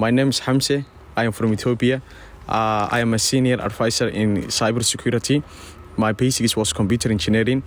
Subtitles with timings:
[0.00, 0.85] My name is Hamse.
[1.15, 2.01] I am from Ethiopia.
[2.47, 5.43] Uh, I am a senior advisor in cybersecurity.
[5.95, 7.61] My basics was computer engineering.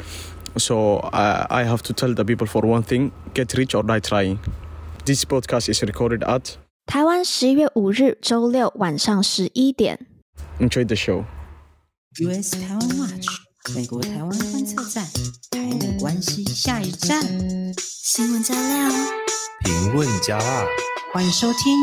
[0.57, 4.01] So uh, I have to tell the people for one thing: get rich or die
[4.01, 4.39] trying.
[5.05, 6.57] This podcast is recorded at
[6.87, 10.07] 台湾十一月五日周六晚上十一点。
[10.59, 11.25] Enjoy the show.
[12.21, 13.27] US 台湾 Watch，
[13.75, 15.05] 美国台湾观测站，
[15.51, 17.23] 台美关系下一站，
[17.79, 18.91] 新闻加料，
[19.65, 20.67] 评论加辣，
[21.13, 21.77] 欢迎收听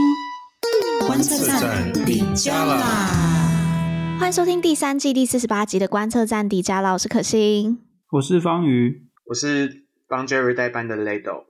[1.08, 4.18] 观测站底加啦。
[4.20, 7.80] 欢迎收听第三季第四十八集的观测站底加啦，我是可心，
[8.12, 11.46] 我是方瑜，我是帮 Jerry 代班的 Lado。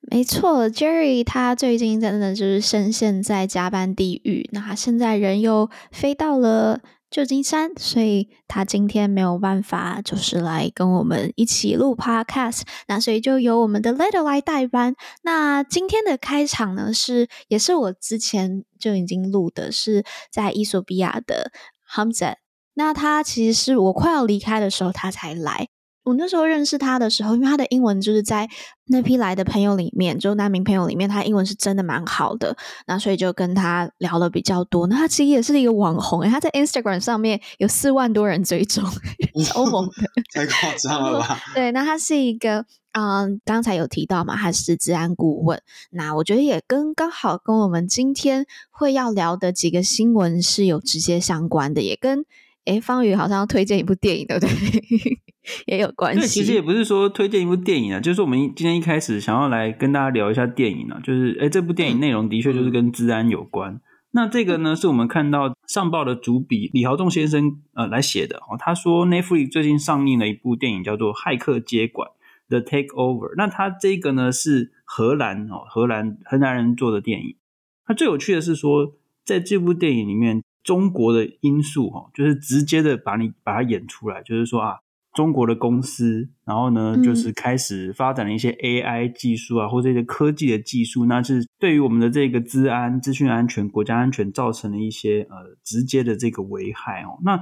[0.00, 6.80] 没错，Jerry 他最近真的就是深陷在加班地狱，那他现在人又飞到了
[7.14, 14.96] 旧金山，所以他今天没有办法，就是来跟我们一起录 Podcast，那所以就由我们的 Letter 来代班。
[15.22, 21.52] 那今天的开场呢，是也是我之前就已经录的，是在伊索比亚的
[21.88, 22.34] Hamza。
[22.72, 25.68] 那他其实是我快要离开的时候，他才来。
[26.04, 28.48] 我那时候认识他的时候，因为他的英文就是在
[28.86, 34.86] 那批来的朋友里面，就那名朋友里面，他英文是真的蛮好的，那所以就跟他聊了比较多。
[34.86, 38.84] 那他其实也是一个网红，他在 Instagram 上面有四万多人追踪，
[39.46, 39.92] 超猛的，
[40.34, 41.40] 太夸张了吧？
[41.54, 45.62] 对，那他是一个，嗯，刚才有提到嘛，他是治安顾问。
[45.90, 52.26] 那我觉得也跟刚好跟我们今天会要聊的几个新闻是有直接相关的，也跟
[52.64, 55.18] 诶方宇好像要推荐一部电影，对不对？
[55.66, 56.20] 也有关系。
[56.20, 63.74] 对，其实也不是说推荐一部电影啊，就是我们今天一开始想要来跟大家聊一下电影啊，就是诶这部电影内容的确就是跟治安有关。
[63.74, 63.80] 嗯、
[64.12, 68.56] 那这个呢，是我们看到上报的主笔李豪仲先生呃来写的哦。
[68.58, 72.08] 他说 Netflix 最近上映了一部电影叫做《骇客接管》
[72.48, 73.34] The Takeover。
[73.36, 77.36] 那他这个呢是荷兰哦，荷兰荷兰人做的电影。
[77.84, 78.94] 它最有趣的是说，
[79.26, 84.78] 在这部电影里面，中国的因素哈，就是直接的把你把它演出来，就是说啊。
[85.14, 97.20] 中国的公司，然后呢，就是开始发展了一些 AI 技术啊，嗯、或者一些科技的技术，那是对于我们的这个资安、资讯安全、国家安全造成了一些呃直接的这个危害哦。
[97.22, 97.40] 那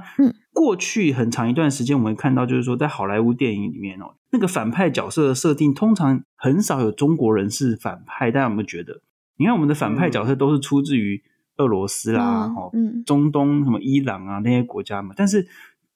[0.53, 9.01] 过去很长一段时间，我们看到就是说，在好莱坞电影里面哦，那个反派角色的设定通常很少有中国人是反派，大家有没有觉得？
[9.37, 11.23] 你看我们的反派角色都是出自于
[11.57, 15.47] 俄罗斯啦、哦、嗯、中东什么伊朗啊那些国家嘛，但是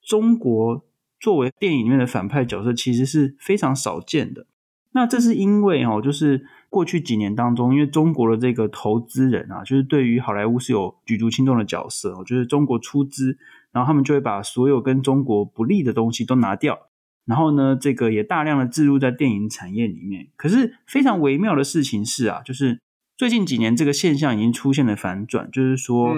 [0.02, 0.84] 中国。
[1.20, 4.46] 作为电影里面的反派角色，其实是非常少见的。
[4.92, 13.36] 那这是因为哦，就是过去几年当中，因为中国的这个投资人啊，就是对于好莱坞是有举足轻重的角色哦，就是中国出资，
[13.72, 16.78] 然后他们就会把所有跟中国不利的东西都拿掉，
[17.24, 20.28] 然后呢，这个也大量的置入在电影产业里面。
[20.36, 22.80] 可是非常微妙的事情是啊，就是
[23.18, 26.16] 最近几年这个现象已经出现了反转，就是说，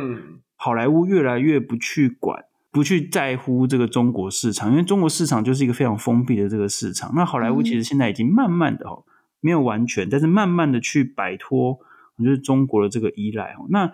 [0.55, 2.45] 好莱坞越来越不去管。
[2.73, 7.13] 不去在乎这个中国市场，因为中国市场就是一个非常封闭的这个市场。
[7.17, 9.03] 那好莱坞其实现在已经慢慢的哦，
[9.41, 11.81] 没有完全，但是慢慢的去摆脱
[12.19, 13.67] 就是中国的这个依赖哦。
[13.71, 13.91] 那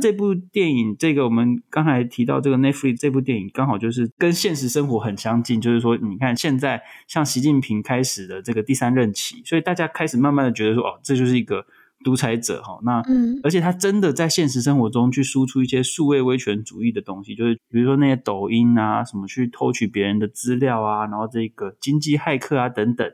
[0.00, 11.66] 这部电影，这个我们刚才提到这个 Netflix 这部电影，刚好就是跟现实生活很相近，就是说，你看现在像习近平开始的这个第三任期，所以大家开始慢慢的觉得说，哦，这就是一个。
[12.02, 13.02] 独裁者哈，那
[13.42, 23.06] 而且他真的在现实生活中去输出一些数位威权主义的东西，就是比如说那些抖音啊，什么去偷取别人的资料啊，然后这个经济骇客啊等等，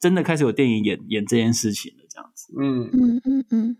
[0.00, 2.52] 真的开始有电影演演这件事情了，这样子。
[2.58, 3.76] 嗯嗯嗯嗯。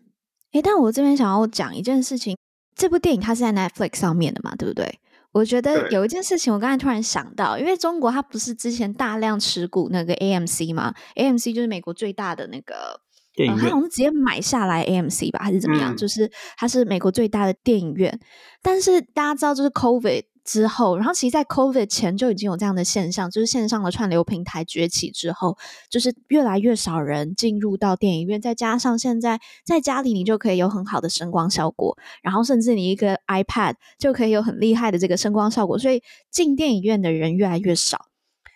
[0.52, 2.36] 哎、欸，但我这边想要讲一件事情，
[2.76, 5.00] 这部电影它是在 Netflix 上面的嘛，对不对？
[5.32, 13.00] 我觉得有一件事情，我刚才突然想到，因为中国它不是之前大量持股那个 AMC 嘛？AMC 就是美国最大的那个。
[13.38, 15.94] 呃，他好像直接买下来 AMC 吧，还是怎么样？
[15.94, 18.20] 嗯、就是它是美国最大的电影院。
[18.62, 25.56] 但是大家知道，就是 COVID 之后，然后其实，在 COVID 前就已经有这样的现象，就是线上的串流平台崛起之后，
[25.88, 28.40] 就是越来越少人进入到电影院。
[28.40, 38.06] 再加上现在在家里，你就可以有很好的声光效果，然后甚至你一个 iPad 就可以有很厉害的这个声光效果，所以进电影院的人越来越少。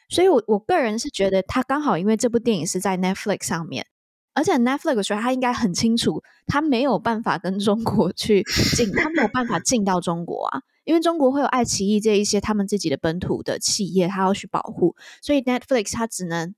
[0.08, 3.86] 所以我我个人是觉得，他刚好因为这部电影是在 Netflix 上面。
[4.36, 8.42] 而且 Netflix 说他应该很清楚，他没有办法跟中国去
[8.76, 16.54] 进，他没有办法进到中国啊，因为中国会有爱奇艺这一些他们自己的本土的企业，他要去保护，所以 Netflix 他只能，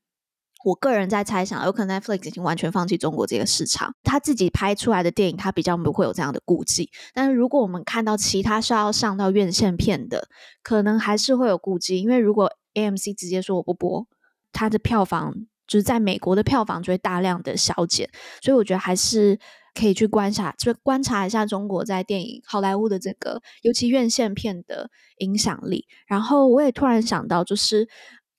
[0.64, 6.90] 我个人在猜想，有可能 Netflix 已经完全放弃中国这个市场，他自己拍出来的电影，他比较不会有这样的顾忌。
[7.14, 10.26] 但是如果我们看到其他是要上到院线片的，
[10.64, 14.08] 可能还是会有顾忌，因为如果 AMC 直接说我不播，
[14.52, 15.46] 他的票房。
[15.68, 18.10] 就是在美国的票房就会大量的削减，
[18.42, 19.38] 所以我觉得还是
[19.74, 25.86] 可以去观察，就观察一下中国在电影好莱坞的这个，尤其院线片的影响力。
[26.06, 27.86] 然后我也突然想到，就是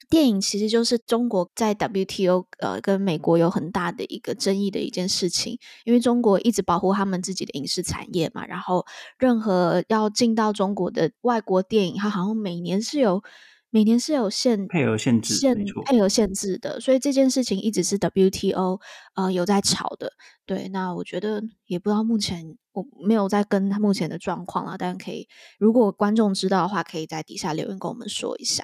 [0.09, 8.85] 电影其实就是中国在 WTO 呃跟美国有很大的一个争议的一件事情，因为中国一直保护他们自己的影视产业嘛，然后
[9.19, 13.21] 任何要进到中国的外国电影，它好像每年是有。
[13.71, 15.55] 每年是有限配额限制，限
[15.85, 18.79] 配额限制的，所以这件事情一直是 WTO
[19.15, 20.11] 呃有在吵的。
[20.45, 25.27] 对，那我觉得也不知道目前我没有在跟他目前的状况啊，但可以
[25.59, 28.63] 如果观众知道的话，可以在底下留言跟我们说一下。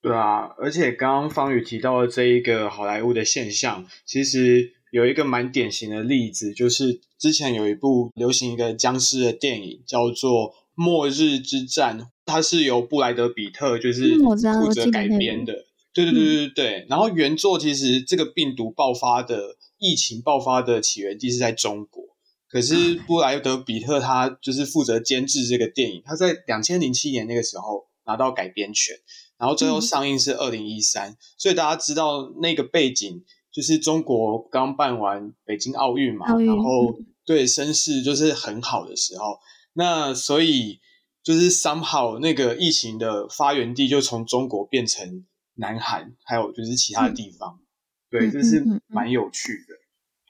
[0.00, 11.98] 对啊，而且刚刚方宇提到的这一个好莱坞的现象，其实有一个蛮典型的例子，就是之前有一部流行一个僵尸的电影，叫做《末日之战》。
[12.26, 14.34] 它是由布莱德比特就是负
[14.74, 15.64] 责改编的，
[15.94, 16.86] 对对对对对。
[16.90, 22.02] 然后原作其实这个病毒爆发的疫情爆发的起源地是在中国，
[22.50, 28.96] 可是布莱德比特他就是负责监制这个电影，他在两千零七年那个时候拿到改编权，
[29.38, 39.38] 然后最后上映是二零一三，所以大家知道那个背景就是中国刚办完北京奥运嘛，然后对声势就是很好的时候，
[39.74, 40.80] 那所以。
[41.26, 45.24] 就是 somehow 那个疫情的发源地就从中国变成
[45.56, 47.66] 南韩，还有就是其他的地方，嗯、
[48.08, 49.74] 对，这是蛮有趣的。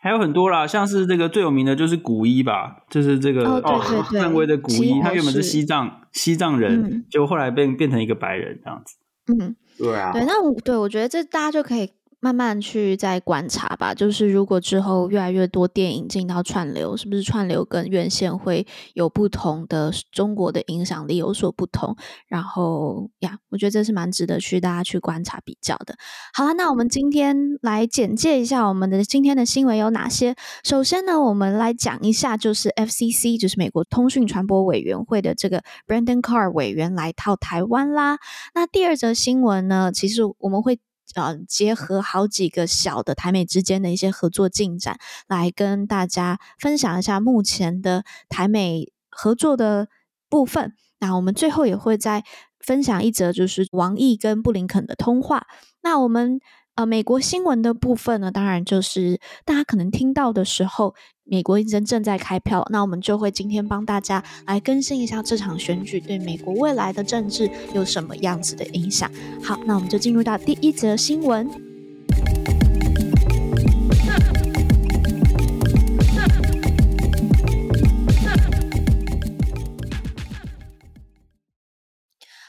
[0.01, 8.97] 还有很多啦，像是这个最有名的就是古一吧，就是这个哦，对对对，漫威的古一，他原本是西藏西藏人，就、嗯、后来变变成一个白人这样子。
[9.27, 11.91] 嗯，对啊，对，那我对我觉得这大家就可以。
[12.19, 21.95] 慢慢去再观察吧，就是如果之后越来越多电影进到串流，是不是串流跟院线会有不同的中国的影响力有所不同？
[22.27, 25.95] 然后呀，我觉得这是蛮值得去大家去观察比较的。
[26.35, 30.35] 好了，那我们今天来简介一下我们的今天的新闻有哪些。
[30.65, 38.19] 首先呢，我们来讲一下，就是 FCC，就是美国通讯传播委员会的这个 Brandon Carr 委员来到台湾啦。
[38.55, 40.81] 那第二则新闻呢，其实我们会。
[41.15, 44.99] 呃，结合好几个小的台美之间的一些合作进展，
[45.29, 49.89] 来跟大家分享一下目前的台美合作的
[50.29, 50.75] 部分。
[50.99, 52.25] 那我们最后也会再
[52.61, 55.47] 分享一则，就是王毅跟布林肯的通话。
[55.83, 56.41] 那我们。
[56.77, 60.95] 呃，美国新闻的部分呢，当然就是大家可能听到的时候，
[61.29, 69.11] 美国已经正在开票，那我们就会今天帮大家来更新一下这场选举对美国未来的政治有什么样子的影响。
[69.43, 71.76] 好，那我们就进入到第一则新闻。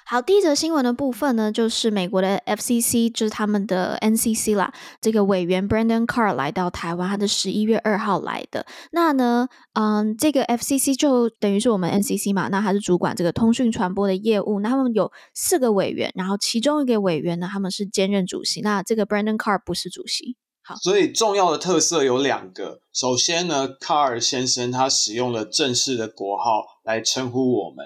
[0.09, 8.65] 好，第一则新闻的部分呢，就是美国的 FCC，就是他们的 NCC 啦，这个委员 Brendan Carr 来到台湾，他的十一月二号来的。
[8.93, 14.61] 那呢，嗯，这个 FCC 就等于是我们 NCC 嘛，那他是主管这个通讯传播的业务。
[14.61, 18.61] 那他们有四个委员，然后其中一个委员呢，他们是兼任主席。
[18.61, 20.37] 那这个 Brendan Carr 不是主席。
[20.63, 22.79] 好，所以重要的特色有两个。
[22.93, 27.85] 首先呢，Carr 先生他使用了正式的国号来称呼我们。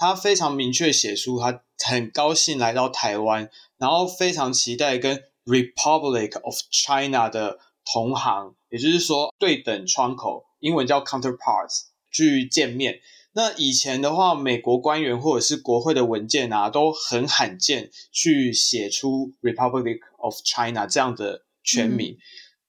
[0.00, 7.58] 他非常明确写出，他很高兴来到台湾，然后非常期待跟 Republic of China 的
[7.92, 13.00] 同行，也就是说对等窗口，英文叫 counterparts 去见面。
[13.34, 22.14] 那以前的话，美国官员或者是国会的文件啊，都很罕见去写出 Republic of China 这样的全名。
[22.14, 22.18] 嗯、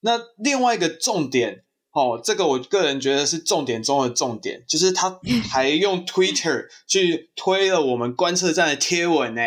[0.01, 1.63] 那另外一个重点。
[1.93, 5.19] 哦，这个我个人觉得是重点中的重点，就是他
[5.51, 9.41] 还用 Twitter 去推了我们观测站的贴文呢。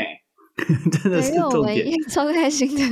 [1.02, 2.82] 真的是重点，超开心的，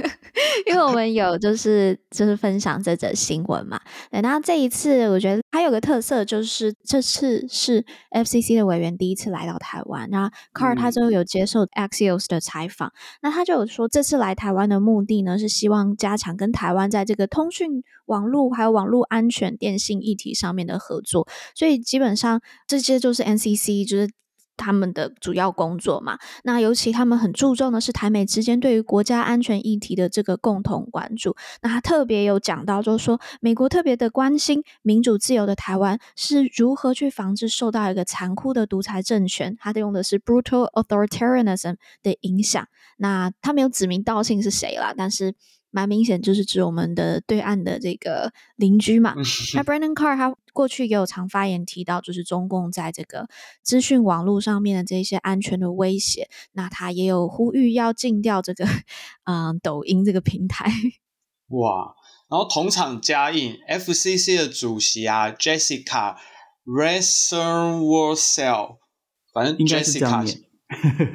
[0.66, 3.80] 因为我们有就是就是分享这则新闻嘛。
[4.10, 12.92] 对，那这一次我觉得还有个特色，就是这次是 FCC 的委员第一次来到台湾，然后 Carr 他就有接受 Axios 的采访，嗯、
[13.22, 24.10] 那他就有说，这次来台湾的目的呢，是希望加强跟台湾在这个通讯网络还有网络安全、电信议题上面的合作，所以基本上这些就是 NCC 就是。
[24.62, 31.34] 他们的主要工作嘛，那尤其他们很注重的是台美之间对于国家安全议题的这个共同关注。
[31.62, 42.66] 那他特别有讲到，就是说美国特别的关心民主自由的台湾是如何去防止受到一个残酷的独裁政权，他用的是 brutal authoritarianism 的影响。
[42.98, 45.34] 那他没有指名道姓是谁啦，但是。
[45.72, 49.14] 蛮明显，就是指我们的对岸的这个邻居嘛。
[49.54, 53.26] 那 Brendan Carr 他过去也有常发言提到，就是中共在这个
[53.62, 56.28] 资讯网络上面的这些安全的威胁。
[56.52, 58.64] 那他也有呼吁要禁掉这个
[59.24, 60.70] 嗯抖音这个平台。
[61.48, 61.96] 哇，
[62.28, 66.16] 然后同场加映，FCC 的主席啊，Jessica
[66.64, 68.76] Rosenworcel，
[69.32, 70.42] 反正 Jessica，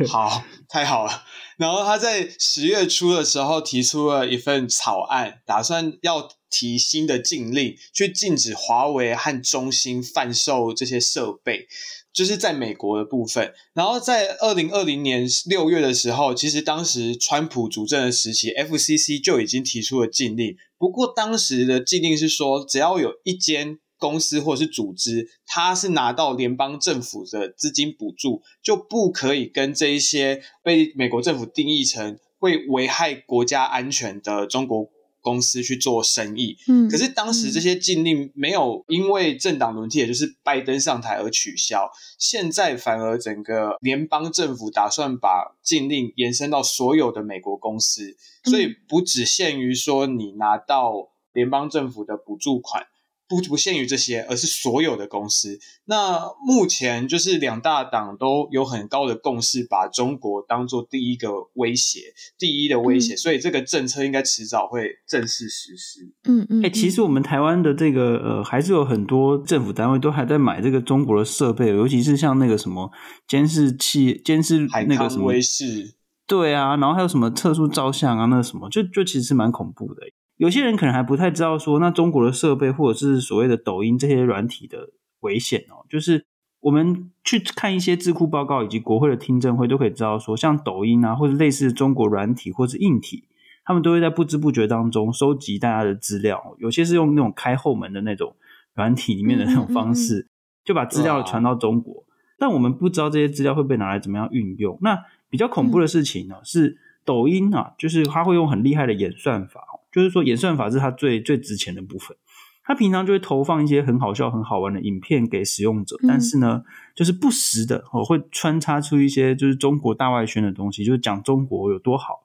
[0.10, 1.12] 好，太好了。
[1.58, 11.68] 然后他在十月初的时候提出了一份草案，打算要提新的禁令，去禁止华为和中兴贩售这些设备。
[12.14, 20.56] 就是在美国的部分，然后在二零二零年六月的时候，其实当时川普主政的时期，FCC 就已经提出了禁令。
[20.80, 34.90] 不过当时的禁令是说，只要有一间公司或者是组织，它是拿到联邦政府的资金补助，就不可以跟这一些被美国政府定义成会危害国家安全的中国
[35.22, 52.84] 公司去做生意，嗯，可是当时这些禁令没有因为政党轮替，也就是拜登上台而取消，现在反而整个联邦政府打算把禁令延伸到所有的美国公司，所以不只限于说你拿到联邦政府的补助款。
[53.28, 55.60] 不不限于这些，而是所有的公司。
[55.86, 63.16] 那目前就是两大党都有很高的共识，把中国当做第一个威胁，第一的威胁。
[63.16, 66.14] 嗯、所以这个政策应该迟早会正式实施。
[66.30, 66.62] 嗯嗯。
[66.62, 72.92] 哎、欸，其实我们台湾的这个呃，还是有很多政府单位都还在买这个中国的设备，尤其是像那个什么
[73.28, 80.02] 监视器、监视那个什么威视，对啊，然后还有什么特殊照相啊，那什么，就就其实是蛮恐怖的。
[80.38, 84.90] 有些人可能还不太知道说，那中国的设备或者是所谓的抖音这些软体的
[85.22, 86.26] 危险哦，就是
[86.60, 93.24] 我们去看一些智库报告以及国会的听证会，都可以知道说，像抖音啊，或者类似中国软体或者硬体，
[93.66, 98.36] 他们都会在不知不觉当中收集大家的资料，有些是用那种开后门的那种
[98.76, 100.28] 软体里面的那种方式，
[100.64, 102.04] 就把资料传到中国，
[102.38, 104.78] 但我们不知道这些资料会被拿来怎么样运用。
[104.82, 109.62] 那比较恐怖的事情呢，是抖音啊，就是它会用很厉害的演算法。
[110.04, 112.16] 就是说，演算法是它最最值钱的部分。
[112.64, 116.62] 它平常就会投放一些很好笑、很好玩的影片给使用者，嗯、但是呢，
[116.94, 122.24] 就是不时的哦，会穿插出一些就是中国大外宣的东西，就是讲中国有多好。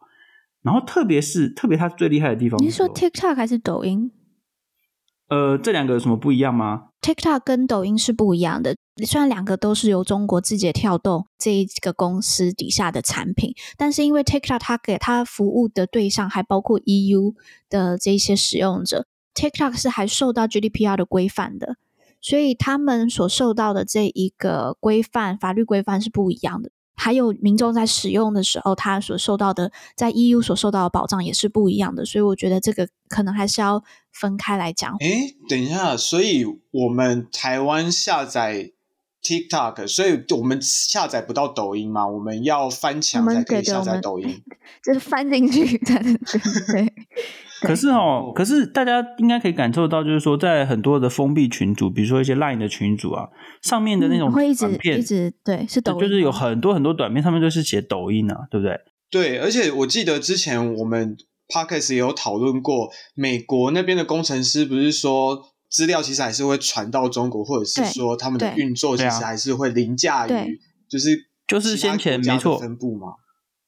[0.62, 4.11] 然后特别是特别它最厉害的地方，你是说 TikTok 还是抖音？
[5.29, 8.76] 呃，这两个有什么不一样吗？TikTok 跟抖音是不一样的。
[9.07, 17.35] 虽然两个都是由中国字节跳动这一个公司底下的产品，但是因为 TikTok 它给它服务的对象还包括 EU
[17.71, 21.77] 的这些使用者，TikTok 是还受到 GDPR 的规范的，
[22.21, 26.71] 所以他们所受到的这一个规范法律规范是不一样的。
[26.95, 33.83] 还有民众在使用的时候，他所受到的在 EU 所受到的保障也是不一样的，所以我觉得这个可能还是要
[34.13, 34.95] 分开来讲。
[35.01, 38.73] 诶，等一下，所以我们台湾下载
[39.23, 42.07] TikTok，所以我们下载不到抖音嘛？
[42.07, 44.43] 我们要翻墙才可以下载抖音，
[44.85, 46.93] 就是翻进去才能对。
[47.61, 53.29] 可是哦，可是大家应该可以感受到，就是说，在很多的封闭群组，比如说一些 Line 的群组啊，
[53.62, 58.81] 上面的那种短片，会一直，一直对，是抖音，就是有很多很多短片，上面都是写抖音啊，对不对？
[59.09, 73.14] 对，而且我记得之前我们 Podcast 也有讨论过，美国那边的工程师不是说资料其实还是会传到中国，或者是说他们的运作其实还是会凌驾于，就是就是先前没错分布嘛。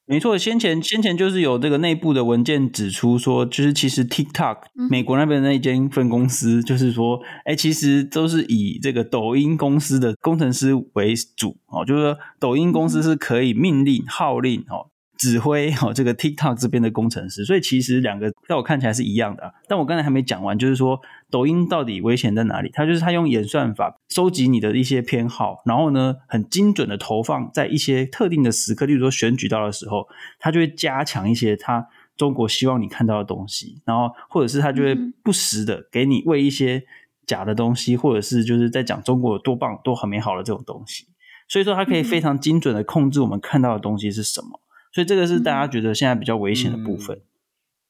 [0.06, 4.58] 没错，先前先前就是有这个内部的文件指出说，就是其实 TikTok
[4.90, 14.90] 美国那边的那间分公司，就是说，哎，其实都是以这个抖音公司的工程师为主哦，就是说抖音公司是可以命令号令哦。
[15.16, 19.50] 指挥哦这个 TikTok 这边的工程师，所以其实两个在我看起来是一样的啊。
[19.68, 21.00] 但我刚才还没讲完，就是说
[21.34, 22.70] 抖音到底危险在哪里？
[22.72, 30.06] 它就是它用演算法收集你的一些偏好，然后呢，很精准的投放在一些特定的时刻，例如说选举到的时候，
[30.38, 36.84] 它就会加强一些它中国希望你看到的东西，然后或者是它就会不时的给你喂一些
[37.26, 41.08] 假的东西，或者是就是在讲中国有多棒、多很美好的这种东西。
[41.48, 44.60] 所以说，它可以非常精准的控制我们看到的东西是什么。
[44.92, 47.20] 所以这个是大家觉得现在比较危险的部分。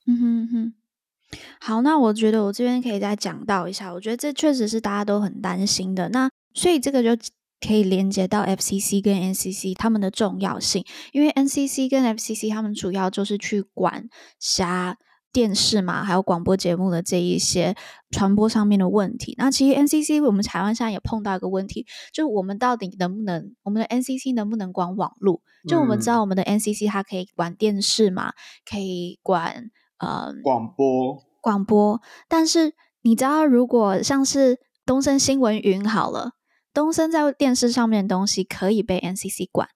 [0.06, 0.74] 嗯哼哼，
[1.66, 6.10] 好，那我觉得我这边可以再讲到一下，我觉得这确实是大家都很担心的。
[6.10, 7.16] 那所以这个就
[7.66, 14.98] 可以连接到 FCC 跟 NCC 他们的重要性，因为 NCC 跟 FCC 他们主要就是去管辖。
[15.32, 17.74] 电视嘛，还有广播节目的这一些
[18.12, 19.34] 传播上面的问题。
[19.36, 25.40] 那其实 NCC 我们台湾现在也碰到一个问题，就是我们到底能不能，我们的 NCC 能不能管网络？
[25.68, 28.32] 就我们知道我们的 NCC 它可以管电视嘛，
[28.64, 32.00] 可以管呃广播广播。
[32.26, 32.72] 但是
[33.02, 36.30] 你知道，如果像是东森新闻云好了，
[36.72, 39.68] 东森在电视上面的东西可以被 NCC 管。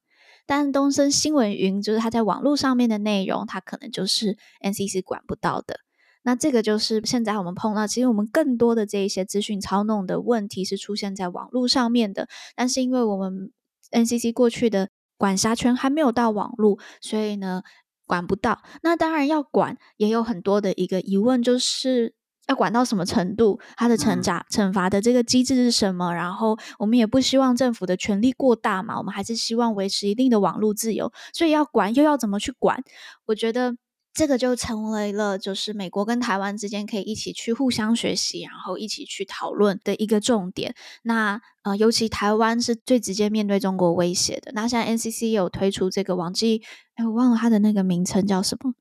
[0.46, 5.80] 但东森新闻云就是它在网络上面的内容，它可能就是 NCC 管不到的。
[6.22, 12.28] 那这个就是现在我们碰到，其实我们更多的这一些资讯操弄的问题是出现在网络上面的。
[12.56, 13.52] 但是因为我们
[13.92, 17.62] NCC 过去的管辖权还没有到网络，所以呢
[18.08, 18.60] 管不到。
[18.82, 22.14] 那当然要管，也有很多的一个疑问，就是。
[22.48, 23.60] 要管到什么程度？
[23.76, 26.14] 它的惩罚惩罚的这个机制是什么？
[26.14, 31.12] 然后我们也不希望政府的权力过大嘛，我们还是希望维持一定的网络自由。
[31.34, 32.82] 所以要管又要怎么去管？
[33.26, 33.76] 我觉得
[34.18, 40.74] 这个就成为了就是美国跟台湾之间可以一起去互相学习，然后一起去讨论的一个重点。
[41.04, 44.50] 那呃，尤其台湾是最直接面对中国威胁的。
[44.56, 46.60] 那现在 NCC 也有推出这个网际，
[46.96, 48.74] 哎，我忘了它的那个名称叫什么。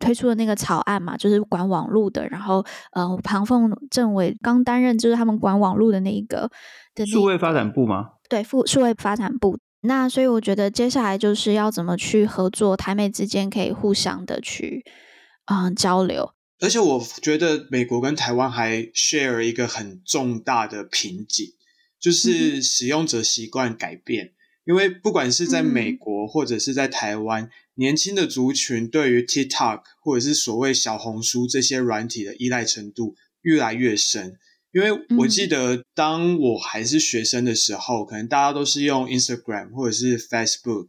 [0.00, 2.28] 推出的那个草案嘛，就是管网络的。
[2.28, 2.62] 然后，
[2.92, 6.50] 呃，庞凤政委刚担任，就是他们管网络的那一个
[6.94, 8.10] 的数位发展部吗？
[8.28, 9.56] 对，副数位发展部。
[9.84, 14.84] 那所以我觉得接下来就是要怎么去合作，台美之间可以互相的去
[15.46, 16.32] 嗯、呃、交流。
[16.60, 21.46] 而且我觉得美国跟台湾还 share 一个很重大的瓶颈，
[22.00, 24.26] 就是使用者习惯改变。
[24.26, 24.32] 嗯、
[24.64, 27.44] 因为不管是在美国或者是在台湾。
[27.44, 34.38] 嗯年轻的族群对于 TikTok 或者是所谓小红书这些软体的依赖程度越来越深，
[34.74, 40.88] 因为我记得当我还是学生的时候，可能大家都是用 Instagram 或者是 Facebook，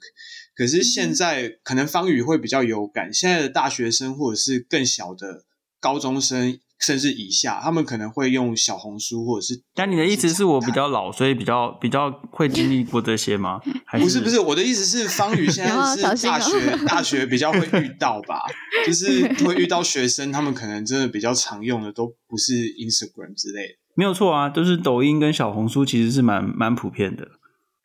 [0.55, 5.45] 可是现在可能方宇会比较有感，现在的大学生或者是更小的
[5.79, 6.59] 高中生。
[6.79, 9.61] 甚至以下，他们可能会用小红书或者是。
[9.73, 13.59] 但你的意思是我比较老，所以比较比较会经历过这些吗？
[13.85, 15.73] 还是不是不是，我的意思是方宇现在
[16.15, 18.41] 是大学 大学比较会遇到吧，
[18.85, 23.73] 就是会遇到学生，他们可能真的比较常用的都不是 Instagram 之类的。
[23.95, 27.27] 没有错啊，就是抖音跟小红书，其实是蛮蛮普遍的。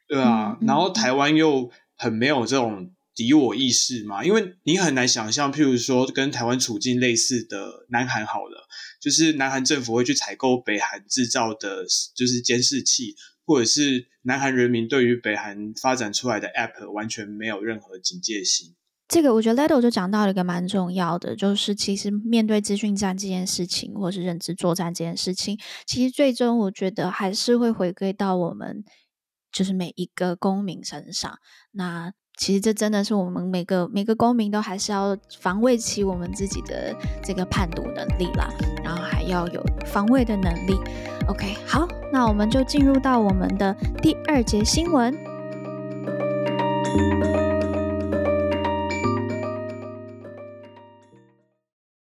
[0.09, 2.91] 对啊，然后台湾又很没有这种。
[3.15, 8.67] 敌我意识嘛，因为你很难想象，譬如说跟台湾处境类似的南韩，好了，
[9.01, 13.15] 就是南韩政府会去采购北韩制造的，就是监视器，
[13.45, 18.75] 或者是南韩人民对于北韩发展出来的 App 完全没有任何警戒心。
[19.09, 28.85] 这个我觉得 Ledo 就讲到了一个蛮重要的，就是其实面对资讯战这件事情，或是认知作战这件事情，其实最终我觉得还是会回归到我们，
[29.51, 31.41] 就是每一个公民身上。
[31.73, 38.49] 那其实这真的是我们每个每个公民都还是要防卫起我们自己的这个判读能力啦，
[38.83, 40.75] 然后还要有防卫的能力。
[41.29, 45.15] OK，好，那我们就进入到我们的第二节新闻。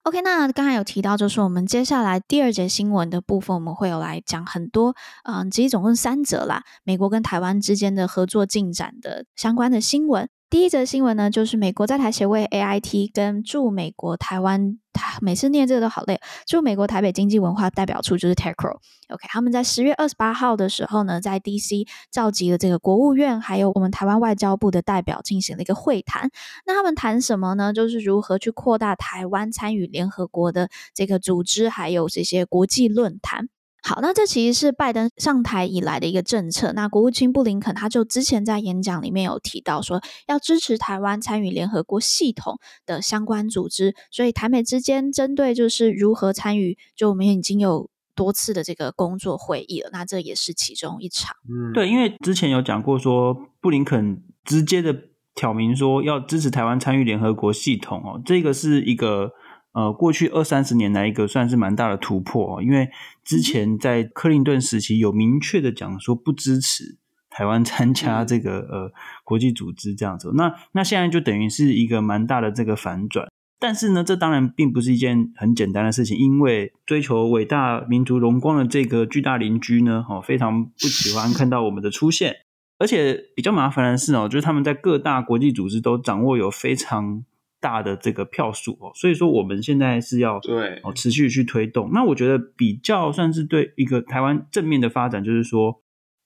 [0.04, 10.28] OK，那刚才有提到，就是我们接下来第二节新闻的部分，我们会有来讲很多，嗯，其实总共三则啦，美国跟台湾之间的合作进展的相关的新闻。
[10.54, 14.78] 第一则新闻呢，就是美国在台协会 AIT 跟驻美国台湾，
[15.20, 26.30] 每次念这个都好累，驻美国台北经济文化代表处就是 TECRO，OK，他们在十月二十八号的时候呢，在 DC 召集了这个国务院还有我们台湾外交部的代表进行了一个会谈。
[26.64, 27.72] 那他们谈什么呢？
[27.72, 33.48] 就是如何去扩大台湾参与联合国的这个组织，还有这些国际论坛。
[33.86, 36.72] 好，那这其实是拜登上台以来的一个政策。
[36.72, 43.94] 那国务卿布林肯他就之前在演讲里面有提到说，要支持台湾参与联合国系统的相关组织。
[44.10, 49.90] 所以台美之间针对就是如何参与，就我们已经有多次的这个工作会议了。
[49.92, 51.36] 那这也是其中一场。
[51.46, 54.96] 嗯，对，因为之前有讲过说，布林肯直接的
[55.34, 59.32] 挑明说要支持台湾参与联合国系统哦，这个是一个。
[59.74, 62.88] 呃，过去二三十年来一个算是蛮大的突破哦，因为
[63.24, 66.96] 之前在克林顿时期有明确的讲说不支持
[67.28, 68.92] 台湾参加这个呃
[69.24, 73.26] 国际组织这样子，那那现在就等于是一个蛮大的这个反转。
[73.58, 82.36] 但是呢，这当然并不是一件很简单的事情，因为追求伟大民族荣光的这个巨大邻居呢，哦，非常不喜欢看到我们的出现，
[82.78, 87.24] 而且比较麻烦的是哦，就是他们在各大国际组织都掌握有非常。
[87.64, 91.88] 大的这个票数哦，所以说我们现在是要对哦持续去推动。
[91.94, 95.80] 那我觉得比较算是对一个台湾正面的发展，就是说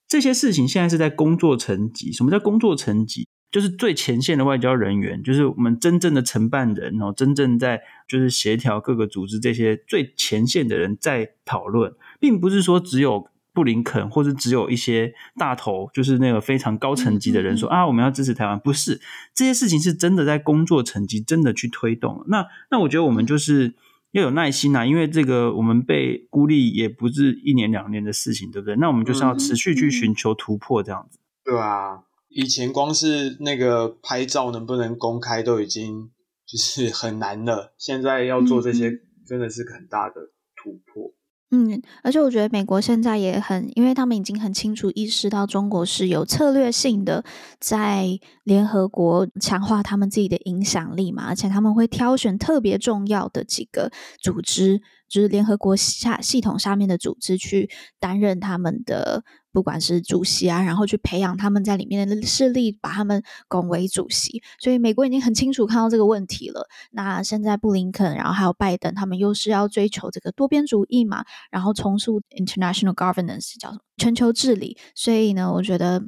[0.09, 2.11] 这些事情现在是在工作层级。
[2.11, 3.29] 什么叫工作层级？
[3.53, 13.29] 就是最前线的外交人员，就是我们真正的承办人哦，真正在就是协调各个组织这些最前线的人在讨论，并不是说只有。
[13.59, 19.01] 布林肯，或是只有一些大头，就是那个非常高层级的人说、嗯、啊，我们要支持台湾，不是
[19.35, 22.25] 这些事情是真的在工作层级真的去推动。
[22.29, 23.75] 那那我觉得我们就是
[24.12, 28.77] 要有耐心啊，因为这个我们被孤立也不是一年两年的事情，对不对？
[28.77, 31.51] 那我们就是要持续去寻求突破，这样子、嗯。
[31.51, 36.12] 对啊，以前光是那个拍照能不能公开都已经
[36.47, 38.92] 就是很难了，现在要做这些
[39.27, 40.14] 真的是很大的
[40.55, 41.12] 突破。
[41.50, 47.24] 嗯，而且我觉得美国现在也很，因为他们已经很清楚意识到中国是有策略性的
[47.58, 59.25] 在联合国强化他们自己的影响力嘛，而且他们会挑选特别重要的几个组织，就是联合国下系统下面的组织去担任他们的。
[59.51, 64.40] 不管是主席啊，然后去培养他们在里面的势力，把他们拱为主席。
[64.61, 66.68] 所以美国已经很清楚看到这个问题了。
[66.92, 74.77] 那现在布林肯，然后还有拜登，他们又是要追求这个多边主义嘛，然后重塑 international governance，叫什么全球治理。
[74.94, 76.05] 所以呢，我觉得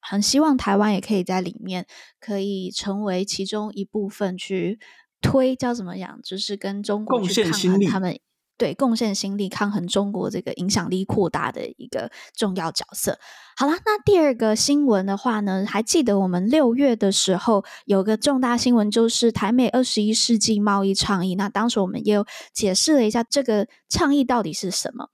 [0.00, 1.86] 很希望台湾也可以在里面，
[2.18, 4.78] 可以成为其中一部分去
[5.22, 8.18] 推，叫怎么样，就是跟中国去抗衡他们。
[8.60, 13.18] 对，贡献心力抗衡中国这个影响力扩大的一个重要角色。
[13.56, 21.36] 好了，那第二个新闻的话呢，还记得我们六月的时候有个重大新闻，就是台美二十一世纪贸易倡议。
[21.36, 25.08] 那当时我们也有解释了一下这个倡议到底是什么。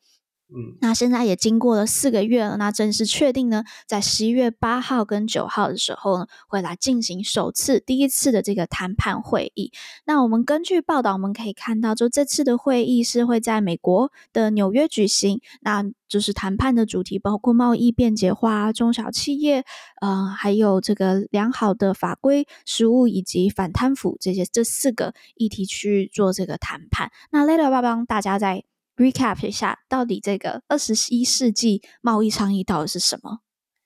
[0.80, 9.72] 那现在也经过了四个月了，那正式确定呢，在十一月八号跟九号的时候呢，会来进行首次、第一次的这个谈判会议。
[10.04, 15.40] 那我们根据报道，我们可以看到，就这次的会议是会在美国的纽约举行。
[15.62, 19.64] 那就是谈判的主题包括贸易便捷化、中小企业，
[20.00, 27.10] 呃，还有这个良好的法规、实务以及反贪腐这些这四个议题去做这个谈判。
[27.32, 28.62] 那 Later 要帮大家在。
[28.96, 33.40] Recap 一下，到底这个二十一世纪贸易倡议到底是什么？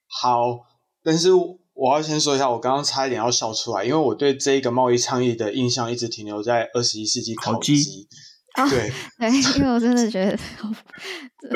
[0.06, 0.66] 好，
[1.02, 8.08] 但是我要先说一下，我刚刚差一点要笑出来，因为我对这个贸易倡议的印象一直停留在二十一世纪烤鸡。
[8.54, 10.36] 啊，对对，因为我真的觉得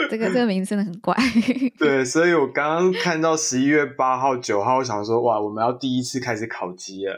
[0.09, 1.13] 这个这个名字真的很怪。
[1.77, 7.17] 对， 所以我刚刚看到十一月八号、九号，我想说，哇，我们要第一次开始烤鸡了。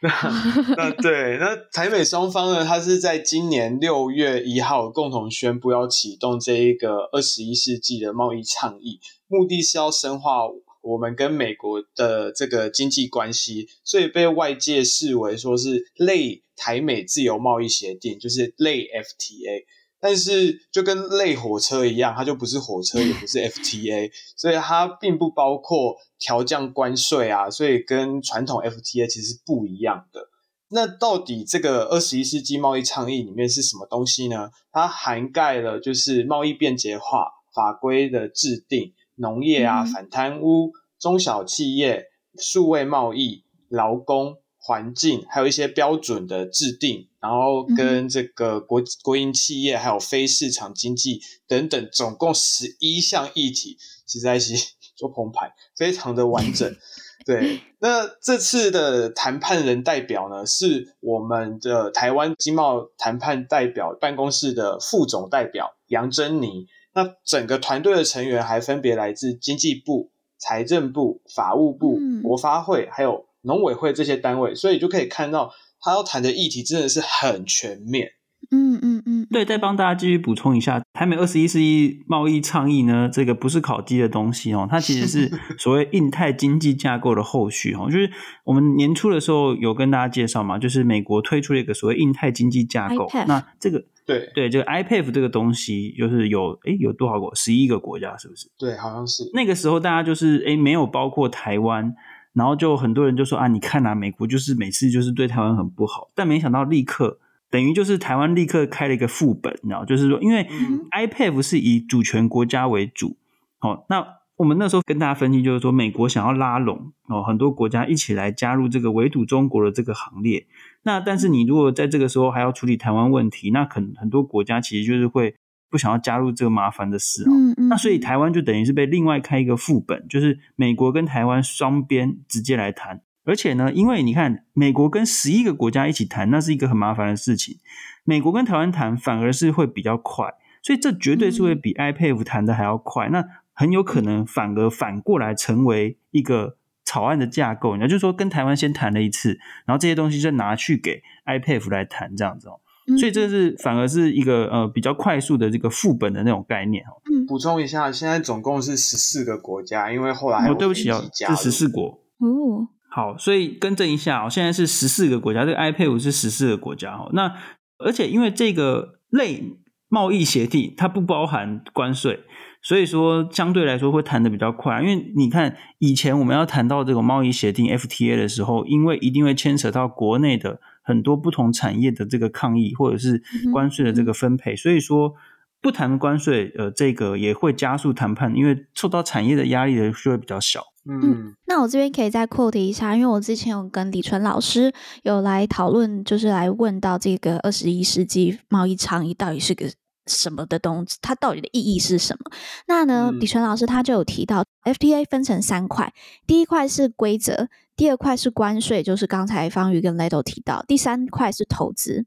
[0.02, 10.42] 那那 对，那台美双方呢，它是在今年六月一号共同宣布要启动这一个二十一世纪的贸易倡议，目的是要深化
[10.82, 19.64] 我们跟美国的这个经济关系，所以被外界视为说是类台美自由贸易协定，就是类 FTA。
[20.00, 30.28] 但是就跟类火车一样，它就不是火车，也不是 FTA，所以它并不包括调降关税啊，所以跟传统 FTA 其实是不一样的。
[30.70, 34.50] 那到底这个二十一世纪贸易倡议里面是什么东西呢？
[34.70, 42.04] 它涵盖了就是贸易便捷化、法规的制定、农业啊、反贪污、中小企业、
[42.38, 44.36] 数位贸易、劳工。
[44.68, 54.54] 环境还有一些标准的制定，然后跟这个国国营企业还有非市场经济等等，总共十一项议题挤在一起
[54.94, 56.70] 做澎湃，非常的完整。
[57.24, 66.66] 对，那这次的谈判人代表呢，是我们的台湾经贸谈判代表办公室的副总代表杨珍妮。
[66.92, 73.24] 那整个团队的成员还分别来自经济部、财政部、法务部、国发会，还有。
[73.42, 78.12] 农委会这些单位，所以就可以看到他要谈的议题真的是很全面。
[78.50, 87.90] 嗯嗯嗯，对，再帮大家继续补充一下，台美二十一世纪贸易倡议呢，这个不是烤鸡的东西哦，它其实是 所谓印太经济架构的后续哦。
[87.90, 88.10] 就是
[88.44, 93.10] 我们年初的时候有跟大家介绍嘛，就是美国推出了一个所谓印太经济架构。
[93.26, 97.34] 那这个对对，这个 IPEF 这个东西就是有诶有多少个？
[97.34, 98.48] 十一个国家是不是？
[98.56, 99.28] 对，好像是。
[99.34, 101.94] 那个时候大家就是诶没有包括台湾。
[102.32, 107.18] 然后就很多人就说啊，你看啊，美国就是每次就是对台湾很不好，但没想到立刻
[107.50, 110.48] 等于就是台湾立刻开了一个副本，你知道，就是说因为
[110.90, 113.16] IPEF 是以主权国家为主，
[113.60, 120.46] 哦，那我们那时候跟大家分析就是说，美国想要拉拢哦很多国家一起来加入这个围堵中国的这个行列，
[120.82, 125.34] 那但是你如果在这个时候还要处理台湾问题，那可能很多国家其实就是会。
[125.70, 137.56] 不想要加入这个麻烦的事哦，嗯嗯，那所以台湾就等于是被另外开一个副本，就是美国跟台湾双边直接来谈，而且呢，因为你看美国跟十一个国家一起谈，那是一个很麻烦的事情，
[138.04, 152.60] 美国跟台湾谈反而是会比较快，所以这绝对是会比 IPEF 谈的还要快，那很有可能反而反过来成为一个草案的架构，也就是说跟台湾先谈了一次，然后这些东西就拿去给 IPEF 来谈这样子哦。
[152.96, 156.96] 所以这是反而是一个呃比较快速的这个副本的那种概念哦。
[157.12, 161.84] 嗯，补充一下，现在总共是十四个国家，因为后来还有哦，对不起哦，是十四国
[162.20, 162.68] 哦。
[162.90, 167.10] 好，所以更正一下哦，现在是十四个国家，这个 IPEF 是十四个国家哦。
[167.12, 167.34] 那
[167.78, 169.44] 而且因为这个类
[169.90, 172.20] 贸易协定它不包含关税，
[172.62, 174.80] 所以说相对来说会谈的比较快。
[174.80, 180.58] 因为你看以前我们要谈到这个贸易协定 FTA 的时候，因为一定会牵扯到国内的。
[180.88, 183.22] 很多不同产业的这个抗议，或者是
[183.52, 184.56] 关税的这个分配。
[184.56, 185.12] 所以说，
[185.60, 190.64] 不谈关税，呃，这个也会加速谈判，因为受到产业的压力的就会比较小。
[190.90, 194.72] 嗯，那我这边可以再 quote 一下，因为我之前有跟李纯老师
[195.02, 199.66] 有来讨论，就是来问到这个二十一世纪贸易倡议到底是个
[200.06, 202.30] 什么的东西，它到底的意义是什么？
[202.66, 205.92] 那呢，嗯、李纯老师他就有提到，FTA 分成三块，
[206.26, 207.48] 第一块是规则，
[207.78, 212.04] 第二块是关税，就是刚才方宇跟雷都提到，第三块是投资。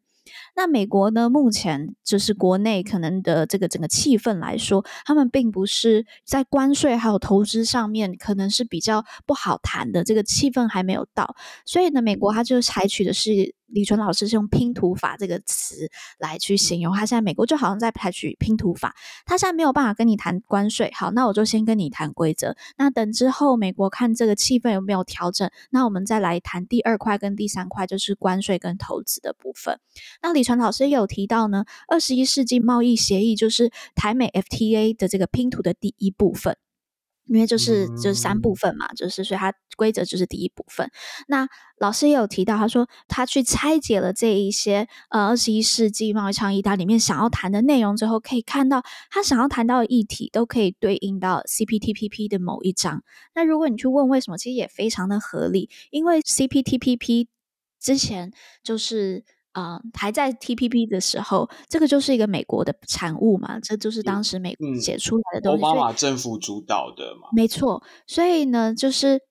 [0.56, 1.30] 那美国呢？
[1.30, 11.36] 目前就是国内可能的这个整个气氛来说，他们并不是在关税还有投资上面，可能是比较不好谈的，这个气氛还没有到，
[11.66, 13.56] 所以呢，美国它就采取的是。
[13.74, 18.94] 李纯老师是用拼图法这个词来去形容，他现在美国就好像在采取拼图法，
[19.26, 29.80] 他现在没有办法跟你谈关税，好，那我就先跟你谈规则，那等之后美国看这个气氛有没有调整，那我们再来谈第二块跟第三块，就是关税跟投资的部分。
[30.22, 36.58] 那李纯老师也有提到呢，二十一世纪贸易协议就是台美 FTA 的这个拼图的第一部分。
[37.28, 40.90] 因为就是就是三部分嘛，就是所以它规则就是第一部分。
[41.28, 53.02] 那老师也有提到，他说他去拆解了这一些呃二十一世纪贸易倡议它里面想要谈的内容之后，可以看到他想要谈到的议题都可以对应到 CPTPP 的某一章。
[53.34, 57.28] 那如果你去问为什么，其实也非常的合理，因为 CPTPP
[57.80, 59.24] 之前就是。
[59.52, 65.64] 啊、呃，还在 TPP 的时候，这个就是一个美国的产物嘛，这就是当时美国写出来的东西。
[65.64, 67.84] 奥巴马政府主导的嘛，没错。
[68.08, 69.22] 所以呢，就是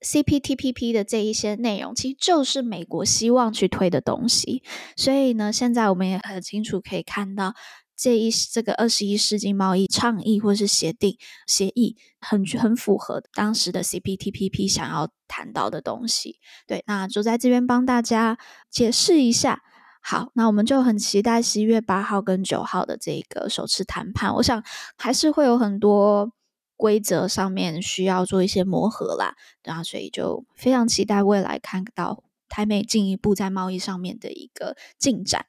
[0.00, 4.62] CPTPP 的这一些内容，其实就是美国希望去推的东西。
[4.96, 7.54] 所以呢，现在我们也很清楚可以看到。
[7.96, 18.38] 这一这个二十一世纪贸易倡议或是协定协议很很符合当时的 CPTPP 想要谈到的东西，对，那就在这边帮大家
[18.70, 19.62] 解释一下。
[20.02, 24.34] 好，那我们就很期待十一月八号跟九号的这个首次谈判。
[24.34, 24.62] 我想
[24.98, 26.30] 还是会有很多
[26.76, 35.46] 规则上面需要做一些磨合啦，然后所以就非常期待未来看到台美进一步在贸易上面的一个进展。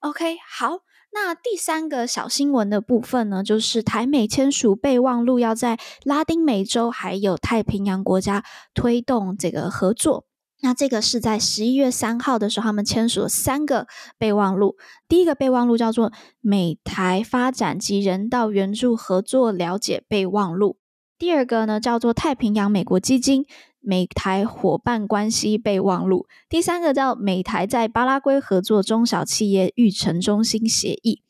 [0.00, 0.78] OK，好。
[1.12, 10.26] 那第三个小新闻的部分呢，就是台美签署备忘录，要在拉丁美洲还有太平洋国家推动这个合作。
[10.60, 13.86] 那这个是在十一月三号的时候，他们签署了三个
[14.18, 14.76] 备忘录。
[15.08, 20.78] 第一个备忘录叫做美台发展及人道援助合作了解备忘录。
[21.18, 23.46] 第二个呢，叫做太平洋美国基金。
[23.86, 31.22] 美台伙伴关系备忘录，第三个叫美台在巴拉圭合作中小企业育成中心协议。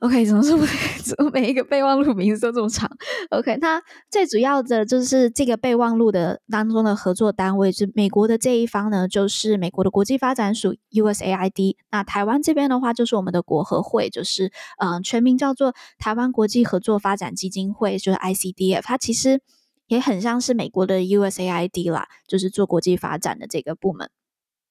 [0.00, 0.66] OK，怎么这么
[1.02, 2.90] 怎么每一个备忘录名字都这么长
[3.30, 11.76] ？OK，那最主要的就是这个备忘录的当中的合作单位是美国的这一方呢，就是美国的国际发展署 USAID。
[11.90, 18.82] 那台湾这边的话，就是我们的国合会，就是嗯、全名叫做台湾国际合作发展基金会，就是 ICDF。
[18.82, 19.40] 它其实。
[19.86, 24.10] 也很像是美国的 USAID 啦，就是做国际发展的这个部门。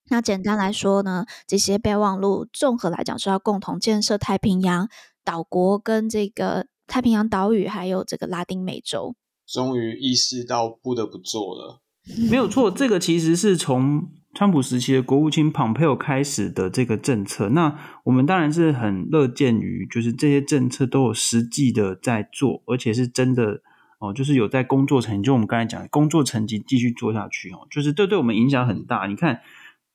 [0.10, 4.90] 那简单来说呢，这些备忘录综合来讲是要共同建设太平洋
[5.24, 9.16] 岛国跟这个太平洋岛屿，还有这个拉丁美洲。
[9.48, 11.82] 终于意识到不得不做了，
[12.30, 12.70] 没有错。
[12.70, 17.50] 这个其实是从川普时期的国务卿蓬佩奥开始的这个政策。
[17.50, 23.62] 那我们当然是很乐见于，就是这些政策都有实际的在做，而且是真的。
[24.04, 29.08] 哦，就是有在工作成，就我们刚才讲的工作层级继续做下去哦，就是这对我们影响很大。
[29.08, 29.40] 你看，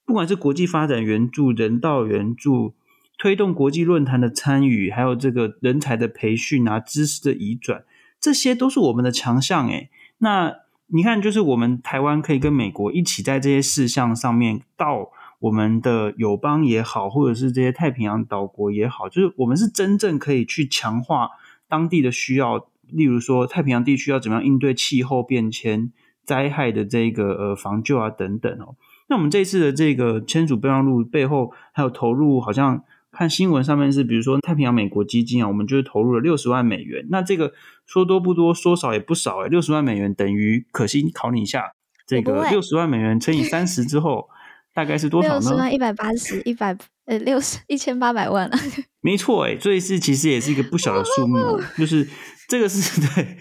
[0.07, 2.73] 不管是国际发展援助、人道援助、
[3.19, 7.85] 推动国际论坛的参与，还有这个人才的培训啊、知识的移转，
[8.19, 9.91] 这些都是我们的强项诶。
[10.17, 10.55] 那
[10.87, 21.29] 你看，就是我们台湾可以跟美国一起在这些事项上面，到我们的友邦也好，或者是这些太平洋岛国也好，就是我们是真正可以去强化
[21.69, 22.71] 当地的需要。
[22.91, 25.93] 例如说，太平洋地区要怎么样应对气候变迁、
[26.25, 28.77] 灾害的这个呃防救啊等等哦。
[29.09, 37.07] 那我们这次的这个签署备忘录背后还有投入，好像看新闻上面是，比如说太平洋美国基金啊，我们就是投入了六十万美元。
[37.11, 37.53] 那这个
[37.87, 41.73] 说多不多，说少也不少诶，六十万美元等于可心考你一下，
[42.07, 44.29] 这个六十万美元乘以三十之后，
[44.75, 45.41] 大概是多少呢？
[45.41, 46.77] 六十万一百八十一百。
[47.09, 48.59] 呃，六十一千八百万啊，
[49.01, 52.07] 没错诶，所以是其实也是一个不小的数目，就是
[52.49, 53.37] 这个是 对，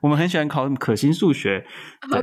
[0.00, 1.66] 我们很喜欢考可心数学，
[2.08, 2.22] 对，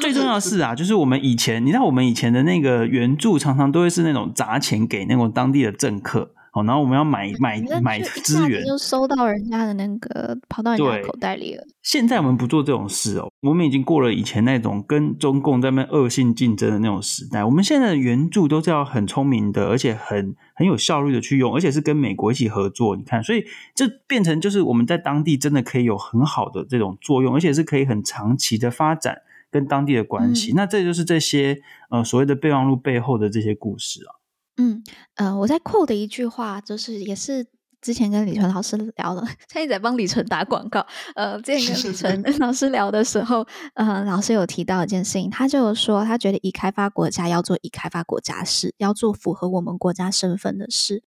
[0.00, 11.64] 最重要的是啊，就是我们以前，你知道我们以前的那个援助常常都会是那种砸钱给那种当地的政客哦，然后我们要买买买资源，就收到人家的那个跑到人家口袋里了。
[11.82, 17.44] 现在我们不做这种事哦，我们已经过了以前那种跟中共在那边恶性竞争的那种时代。
[17.44, 22.94] 我们现在的援助都是要很聪明的，而且很很有效率的去用，而且是跟美国一起合作。
[22.94, 29.18] 你看，所以这变成就是我们在当地真的可以有很好的这种作用，而且是可以很长期的发展
[29.50, 30.52] 跟当地的关系。
[30.52, 31.58] 嗯、那这就是这些
[31.90, 34.22] 呃所谓的备忘录背后的这些故事啊。
[34.56, 34.82] 嗯，
[35.16, 37.46] 呃，我在 quote 的一句话，就是也是
[37.80, 40.86] 之前跟李纯老师聊了，现在在帮李纯打广告。
[41.14, 51.02] 呃，之前跟李纯 老师聊的时候，呃，老师有提到一件事情，他就有说，他觉得已开发国家要做已开发国家事，要做符合我们国家身份的事。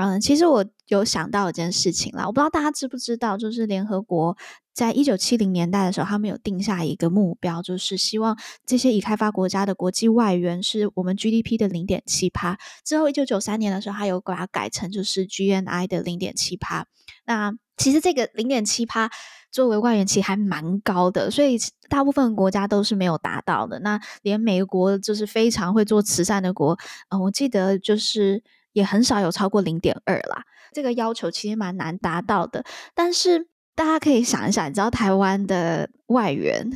[0.00, 4.36] 嗯，其实我有想到一件事情啦，我不知道大家知不知道，就是联合国
[4.72, 12.56] 在一九七零年代的时候，他们有定下一个目标，就是希望这些已开发国家的国际外援是我们 GDP 的零点七趴。
[12.84, 16.86] 之后一九九三年的时候，他有把它改成就是 GNI 的零点七趴。
[17.26, 19.10] 那其实这个零点七趴
[19.50, 21.58] 作为外援其实还蛮高的，所以
[21.88, 23.80] 大部分国家都是没有达到的。
[23.80, 28.44] 那连美国就是非常会做慈善的国，嗯，我记得就是。
[28.78, 32.64] 也很少有超过零点二啦，这个要求其实蛮难达到的。
[32.94, 36.70] 但是大家可以想一想，你知道台湾的外援，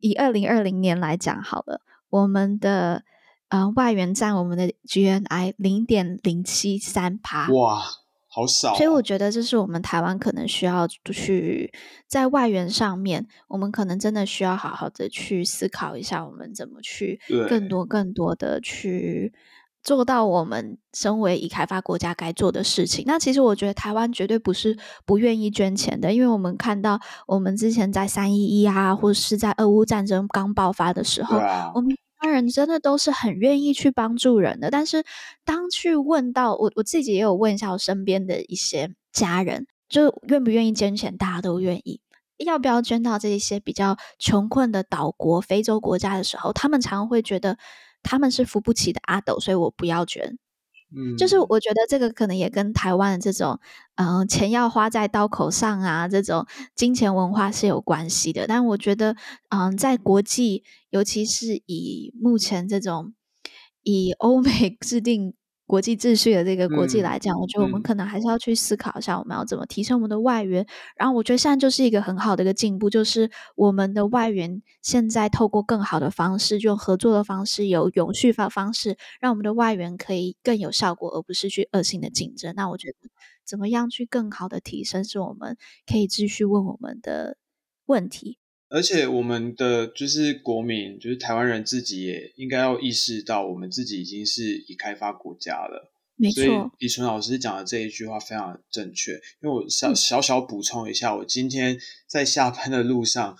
[0.00, 3.04] 以二零二零年来讲好了，我们的
[3.50, 7.80] 呃外援占我们的 GNI 零点零七三趴，哇，
[8.26, 8.74] 好少啊。
[8.74, 11.72] 所以我觉得这是我们台湾可能需要去
[12.08, 19.32] 在外援上面，我们可能真的需要好好的去思考一下，我们怎么去更多更多的去。
[19.82, 23.04] 做到我们身为已开发国家该做的事情。
[23.06, 31.38] 那其实我觉得台湾绝对不是不愿意捐钱的，因为我们看到我们之前在三一一啊，或者是在俄乌战争刚爆发的时候，
[31.74, 34.70] 我们台湾人真的都是很愿意去帮助人的。
[34.70, 35.04] 但是
[35.44, 42.00] 当去问到我，我自己也有问一下我身边的一些家人，就愿不愿意捐钱，大家都愿意。
[42.38, 47.56] 要不要捐到这一些比较穷困的岛国、非洲国家的时候，他们常常会觉得。
[48.02, 50.38] 他们是扶不起的阿斗，所以我不要捐。
[50.96, 53.60] 嗯，就是我觉得这个可能也跟台湾的这种，
[53.96, 58.46] 嗯、呃，钱要花在刀口上啊，这种金钱文化是有关系的。
[58.46, 59.12] 但我觉得，
[59.50, 63.14] 嗯、呃，在国际，尤其是以目前这种
[63.82, 65.34] 以欧美制定。
[65.68, 70.66] 国际秩序的这个国际来讲，嗯，我觉得我们可能还是要去思考一下，我们要怎么提升我们的外援。
[70.96, 82.54] 然后，我觉得现在就是一个很好的一个进步，就是我们的外援现在透过更好的方式，就用合作的方式，有永续的方式，让我们的外援可以更有效果，而不是去恶性的竞争。
[82.56, 82.96] 那我觉得，
[83.44, 87.36] 怎么样去更好的提升，是我们可以继续问我们的
[87.84, 88.38] 问题。
[88.70, 95.90] 而且我们的就是国民，就是台湾人自己也应该要意识到，我们自己已经是已开发国家了。
[96.16, 96.44] 没错。
[96.44, 99.12] 所以李纯老师讲的这一句话非常正确。
[99.42, 103.36] 因为我小小小补充一下，我今天在下班的路上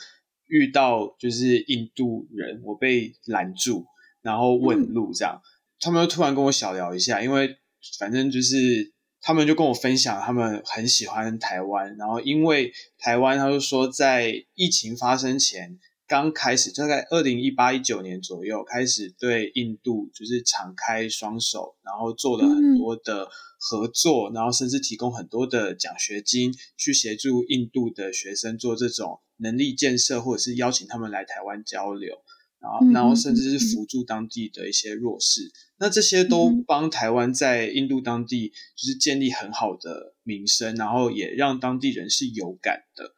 [0.46, 3.86] 遇到就是印度人，我被拦住，
[4.22, 5.46] 然后问路这样，嗯、
[5.80, 7.56] 他们又突然跟我小聊一下，因为
[7.98, 8.94] 反正就是。
[9.20, 23.28] 他们就跟我分享，他们很喜欢台湾，然后因为台湾，他就说在疫情发生前刚开始，就在二零一八一九年左右开始对印度就是敞开双手，然后做了很多的
[23.59, 32.22] 合作，然后甚至提供很多的奖学金去协助印度的学生做这种能力建设，或者是邀请他们来台湾交流。
[32.61, 43.12] 然后，然后甚至是辅助当地的一些弱势，那这些都帮台湾在印度当地就是建立很好的名声，然后也让当地人是有感的。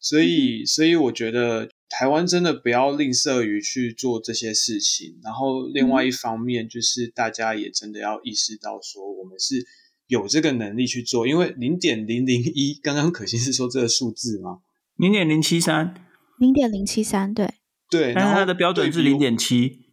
[0.00, 5.18] 所以，所以我觉得台湾真的不要吝啬于去做这些事情。
[5.22, 9.66] 然后，另外一方面就是大家也真的要意识到，说我们是
[10.06, 14.60] 有这个能力去做，因为零点零零一，刚刚可心是说这个数字吗？
[14.96, 15.94] 零点零七三，
[16.38, 17.54] 零点零七三，对。
[17.90, 19.86] 对，但是它的标准是零点七。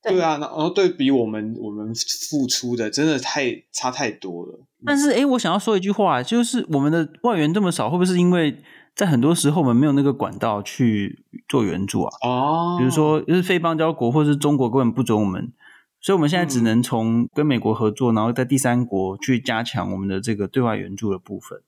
[0.00, 1.92] 对啊，然后对比我们我们
[2.30, 4.60] 付出的，真的太差太多了。
[4.86, 8.62] 但是，哎，我想要说一句话，就是我们的外援这么少，会不会是因为
[8.94, 12.10] 在很多时候我们没有那个管道去做援助啊？
[12.22, 15.52] 哦，比如说，就是非邦交国或者是中国根本不准我们，
[16.00, 21.60] 所以我们现在只能从跟美国合作，嗯，然后在第三国去加强我们的这个对外援助的部分。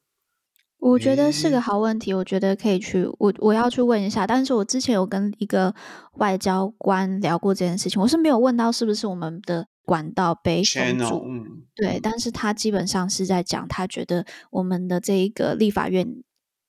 [0.81, 4.27] 我觉得是个好问题，我觉得可以去我我要去问一下。
[4.27, 5.75] 但是我之前有跟一个
[6.15, 11.05] 外交官聊过这件事情，我是没有问到是不是我们的管道被封住。
[11.05, 11.45] Channel, 嗯，
[11.77, 16.07] 对，但是他基本上是在讲，他觉得我们的这一个立法院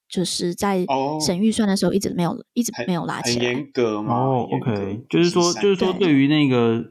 [0.09, 0.85] 就是在
[1.25, 4.13] 审预算的时候一直没有、哦、一直没有拉起来，很严格吗？
[4.13, 6.83] 哦，OK，就是说就是说对于那个。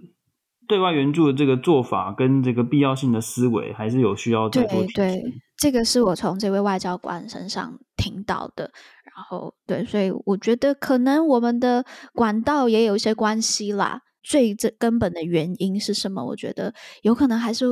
[0.71, 8.71] 对外援助的这个做法跟这个必要性的思维，还是有需要再多提对对，这个是我从这位外交官身上听到的。
[9.05, 14.01] 然后对，所以我觉得可能我们的管道也有一些关系啦。
[14.23, 16.25] 最这根本的原因是什么？
[16.25, 17.67] 我觉得有可能还是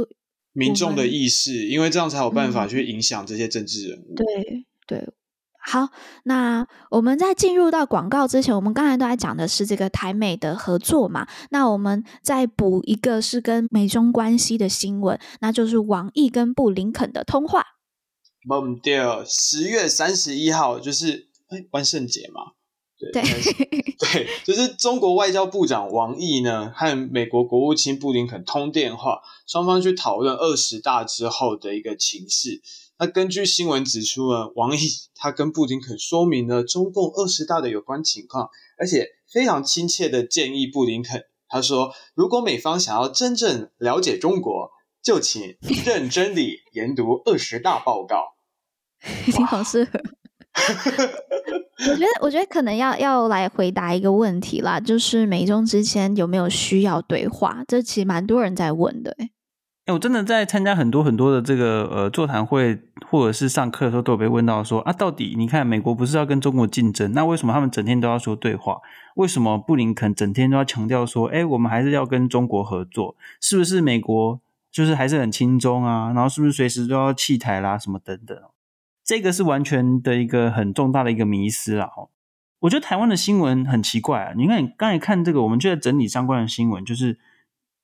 [0.52, 4.14] 民众的意识，因为这样才有办法去影响这些政治人物。
[4.14, 5.08] 嗯、对对。
[5.70, 5.90] 好，
[6.22, 11.28] 那我们在进入到广告之前，我们刚才都在讲的是这个台美的合作嘛。
[11.50, 17.62] 那我们再补一个是跟美中关系的新闻，那就是王毅跟布林肯的通话。
[18.50, 22.52] 嗯，对，十月三十一号就是哎万圣节嘛。
[22.98, 23.22] 对对，
[24.00, 32.62] 对，就是中国外交部长王毅呢和美国国务卿布林肯通电话，双方去讨论二十大之后的一个情势。
[33.00, 34.80] 那根据新闻指出呢，王毅
[35.14, 44.70] 他跟布林肯说明了中共二十大的有关情况，而且非常亲切的建议布林肯，他说：“如果美方想要真正了解中国，
[45.02, 48.34] 就请认真地研读二十大报告。
[49.30, 50.00] ”挺好适合。
[51.78, 57.62] 我觉得，我觉得可能要要来回答一个问题啦，就是美中之间有没有需要对话？
[57.68, 59.30] 这其实蛮多人在问的，欸。
[59.88, 68.76] 哎，我真的在参加很多很多的这个呃座谈会，或者是上课的时候，都有被问到说啊，到底你看美国不是要跟中国竞争，那为什么他们整天都要说对话？
[69.16, 73.16] 为什么布林肯整天都要强调说，哎，我们还是要跟中国合作？
[73.40, 74.38] 是不是美国
[74.70, 76.12] 就是还是很亲中啊？
[76.14, 77.78] 然后是不是随时都要弃台啦？
[77.78, 78.36] 什么等等？
[79.02, 81.90] 这个是完全的一个很重大的一个迷思啦。
[82.58, 87.16] 我觉得台湾的新闻很奇怪啊，你看你刚才看这个，我们就在整理相关的新闻，就是。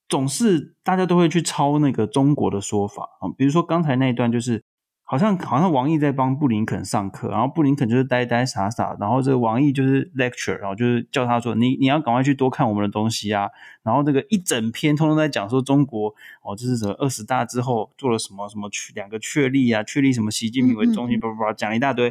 [0.07, 4.63] 总是大家都会去抄那个中国的说法啊，比如说刚才那一段，就是
[5.03, 13.49] 好像好像王毅在帮布林肯上课，然后布林肯就是呆呆傻傻，然后这个王毅就是 lecture，然后就是叫他说你你要赶快去多看我们的东西啊，
[13.83, 16.09] 然后这个一整篇通通在讲说中国
[16.43, 22.09] 哦，这是什么二十大之后做了什么什么两个确立啊，确立什么习近平为中心，叭叭叭讲一大堆，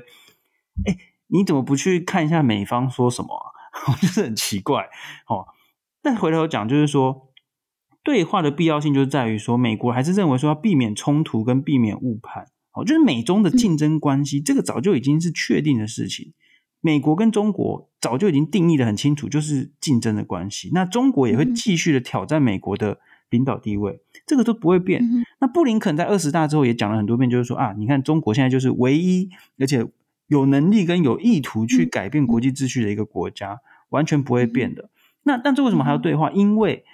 [0.85, 0.97] 哎，
[1.29, 3.95] 你怎么不去看一下美方说什么啊？
[4.03, 4.89] 就是很奇怪
[5.29, 5.47] 哦。
[6.03, 7.29] 但回头讲就是说。
[8.05, 16.35] 对话的必要性就是在于说，美国还是认为说要避免冲突跟避免误判，哦，就是美中的竞争关系，嗯、这个早就已经是确定的事情。
[16.83, 20.69] 美国跟中国早就已经定义的很清楚，就是竞争的关系。
[20.75, 22.99] 那中国也会继续的挑战美国的
[23.31, 25.03] 领导地位，嗯、这个都不会变。
[25.03, 29.87] 嗯、那布林肯在二十大之后也讲了很多遍，就是说啊，你看中国现在就是唯一而且
[30.27, 34.91] 有能力跟有意图去改变国际秩序的一个国家，嗯、完全不会变的。
[35.23, 36.31] 那但这为什么还要对话？
[36.33, 36.85] 因为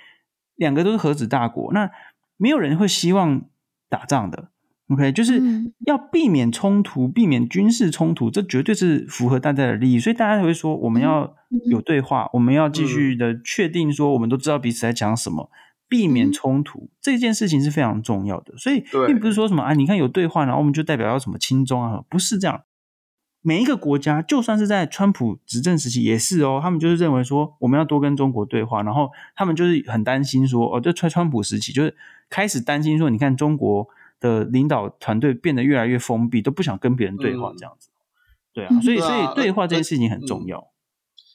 [0.60, 1.90] 两个都是核子大国，那
[2.36, 3.42] 没有人会希望
[3.88, 4.50] 打仗的。
[4.88, 5.40] OK，就是
[5.86, 9.98] 要避免冲突，避免军事冲突，这绝对是符合大家的利益。
[9.98, 11.34] 所以大家会说，我们要
[11.70, 15.50] 有对话，我们要继续的确定说，我们都知道彼此在讲什么，
[15.88, 18.54] 避免冲突这件事情是非常重要的。
[18.58, 22.62] 所以并不是说什么啊，你看有对话，然后我们就代表要什么轻中啊，不是这样。
[23.42, 31.96] 每一个国家，就算是在川普执政时期也是哦，他们就是认为说我们要多跟中国对话，然后他们就是很担心说哦，就川川普时期就是
[32.28, 33.88] 开始担心说，你看中国
[34.20, 37.88] 的领导团队变得越来越封闭，都不想跟别人对话这样子。
[37.88, 40.68] 嗯、对啊，所以所以对话这件事情很重要。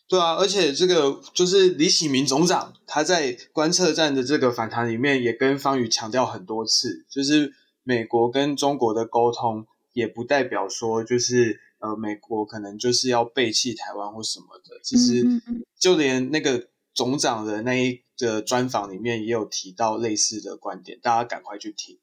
[0.07, 11.64] 对啊，而且这个就是李喜明总长他在观测站的这个访谈里面也跟方宇强调很多次，就是美国跟中国的沟通也不代表说就是。
[11.85, 14.79] 呃，美国可能就是要背弃台湾或什么的。
[14.83, 15.23] 其实，
[15.79, 21.99] 就连那个总长的那一个专访里面也有提到类似的观点，大家赶快去听。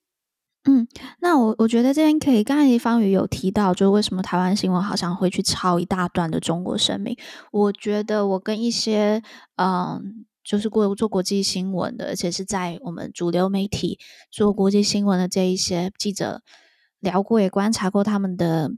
[0.64, 0.86] 嗯，
[1.20, 7.16] 那我我觉得这边可以，刚才方宇有提到，就是为什么台湾新闻好像会去抄一大段的中国声明。
[7.50, 9.20] 我觉得我跟一些
[9.56, 13.98] 嗯，就是过做国际新闻的，而且是在我们主流媒体
[14.30, 16.42] 做国际新闻的这一些记者
[17.00, 18.70] 聊过，也观察过他们的。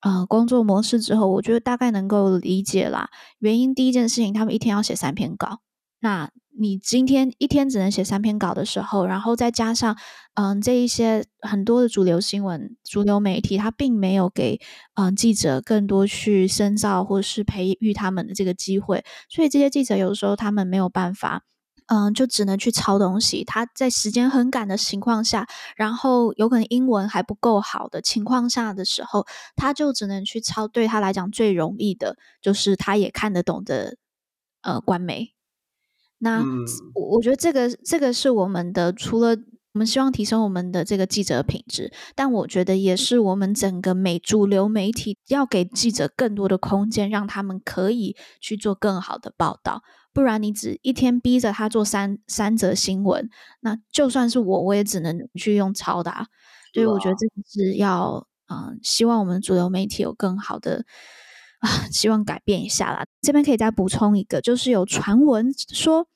[0.00, 3.10] 呃，工作模式之后，我觉得大概能够理解啦。
[3.38, 5.58] 原因第一件事情，他们一天要写三篇稿。
[6.00, 9.96] 那你今天一天只能写三篇稿的时候，然后再加上，
[10.34, 14.60] 嗯、这一些很多的主流新闻、主流媒体，他并没有给
[14.94, 21.42] 嗯、记者更多去深造或是培育他们的这个机会，所以这些记者有时候他们没有办法。
[21.88, 23.42] 嗯，就只能去抄东西。
[23.44, 29.26] 他在时间很赶的情况下，然后有可能英文还不够好的情况下的时候，
[29.56, 30.68] 他就只能去抄。
[30.68, 33.96] 对他来讲最容易的就是他也看得懂的，
[34.60, 35.32] 呃，官媒。
[36.18, 39.36] 那、嗯、我觉得这个这个是我们的除了
[39.72, 49.82] 我们希望提升我们的这个记者品质，但我觉得也是我们整个美主流媒体要给记者更多的空间，让他们可以去做更好的报道。
[50.12, 53.28] 不然你只一天逼着他做三三则新闻，
[53.60, 56.26] 那就算是我，我也只能去用抄的啊。
[56.74, 60.84] 所以我觉得这个是要，嗯、呃，希望我们主流媒体有更好的
[61.60, 63.04] 啊，希望改变一下啦。
[63.20, 66.06] 这边可以再补充一个，就是有传闻说。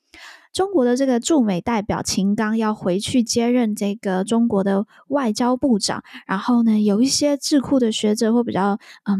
[0.53, 9.17] 中国的这个驻美代表秦刚要回去接任这个中国的外交部长，然后呢，有一些智库的学者会比较嗯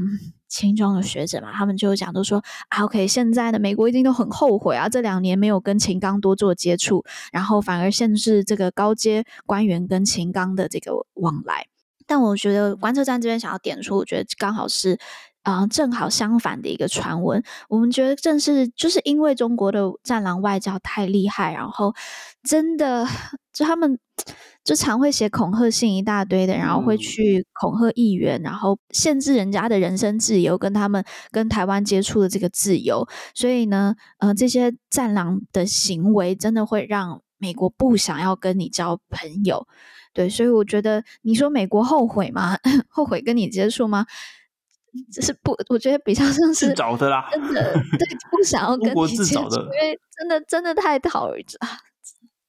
[0.54, 11.66] 轻装的学者嘛，他们就讲都说啊，OK，现在的美国一定都很后悔啊，这两年没有跟秦刚多做接触，然后反而限制这个高阶官员跟秦刚的这个往来。
[12.06, 14.99] 但我觉得观测站这边想要点出，我觉得刚好是。
[15.43, 21.93] 啊、呃，正好相反的一个传闻，我们觉得正是就是因为中国的战狼外交太厉害，然后
[22.43, 23.05] 真的
[23.53, 23.99] 就他们
[24.63, 39.67] 就常会写恐吓信一大堆的，然后会去恐吓议员，然后限制人家的人身自由，跟他们跟台湾接触的这个自由，所以呢，呃，这些战狼的行为真的会让美国不想要跟你交朋友，
[40.13, 42.57] 对，所以我觉得你说美国后悔吗？
[42.87, 44.05] 后悔跟你接触吗？
[45.11, 51.67] 只是不，我觉得比较像是自找的啦，真的对，不想要跟你接触，因为真的真的太讨厌啊！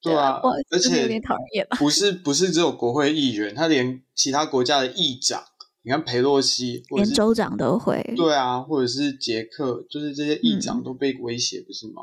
[0.02, 0.40] 对啊，
[0.70, 1.66] 而且有点讨厌。
[1.78, 5.42] 不是 不是只有国会议员，他连其他国家的议长，
[5.82, 8.02] 你看裴洛西，连州长都会。
[8.14, 12.02] 对啊，或者是捷克，就是这些议长都被威胁，嗯、不是吗？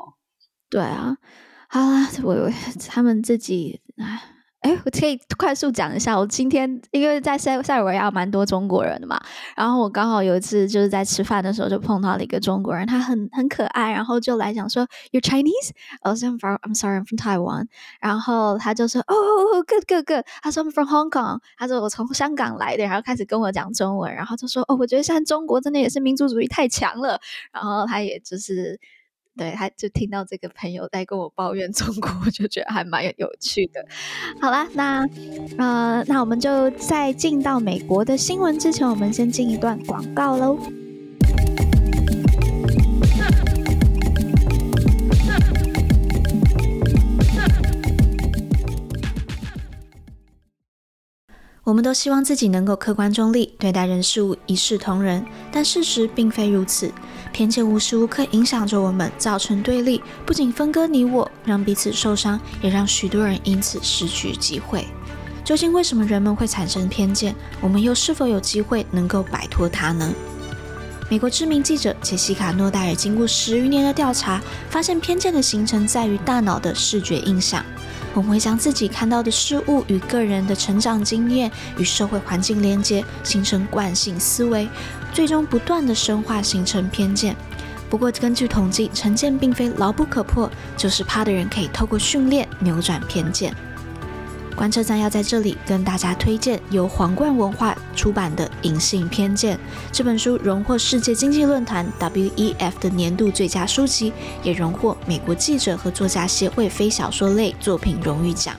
[0.68, 1.16] 对啊，
[1.68, 2.52] 好啦，我以为
[2.88, 4.28] 他们自己唉。
[4.62, 6.16] 哎，我可以快速讲一下。
[6.16, 9.20] 我今天因为在塞塞尔维亚蛮多中国人的嘛，
[9.56, 15.70] 然后我刚好有一次就是在吃饭的时候就碰到了一个中国人，他很很可爱，然后就来讲说 You Chinese？
[16.02, 17.66] 我说 I'm from I'm sorry I'm from Taiwan。
[18.00, 20.24] 然后他就说哦哦哦 Good Good Good。
[20.42, 21.40] 他说 I'm from Hong Kong。
[21.58, 27.20] 他说我从香港来的，然后开始跟我讲中文，然后就说哦，我觉得现在中国真的也是民族主义太强了。
[27.52, 28.78] 然后他也就是。
[29.34, 33.84] 对，他就听到这个朋友在跟我抱怨中国，就觉得还蛮有趣的。
[34.40, 35.06] 好啦，那
[35.56, 40.58] 呃，那我们就在进到美国的新闻之前，我们先进一段广告喽。
[51.64, 56.92] 我们都希望自己能够客观中立，对待人事物一视同仁，但事实并非如此。
[57.32, 64.86] 偏见无时无刻影响着我们，造成对立，不仅分割你我，让彼此受伤，也让许多人因此失去机会。
[65.44, 67.34] 究竟为什么人们会产生偏见？
[67.60, 70.12] 我们又是否有机会能够摆脱它呢？
[71.10, 77.64] 美国知名记者杰西卡·诺戴尔经过十余年的调查，发现偏见的形成在于大脑的视觉印象。
[78.14, 84.68] 我们会将自己看到的事物与个人的成长经验与社会环境连接，形成惯性思维。
[85.12, 87.36] 最终不断的深化形成偏见。
[87.90, 93.54] 不过根据统计，成见并非牢不可破，就是怕的人可以透过训练扭转偏见。
[94.62, 99.56] 观测站要在这里跟大家推荐由皇冠文化出版的《隐性偏见》
[99.90, 104.12] 这本书，荣获世界经济论坛 WEF 的年度最佳书籍，
[104.44, 108.54] 也荣获美国记者和作家协会非小说类作品荣誉奖。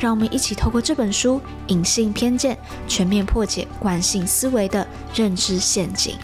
[0.00, 1.36] 让我们一起透过这本书
[1.68, 2.56] 《隐性偏见》，
[2.88, 6.16] 全面破解惯性思维的认知陷阱。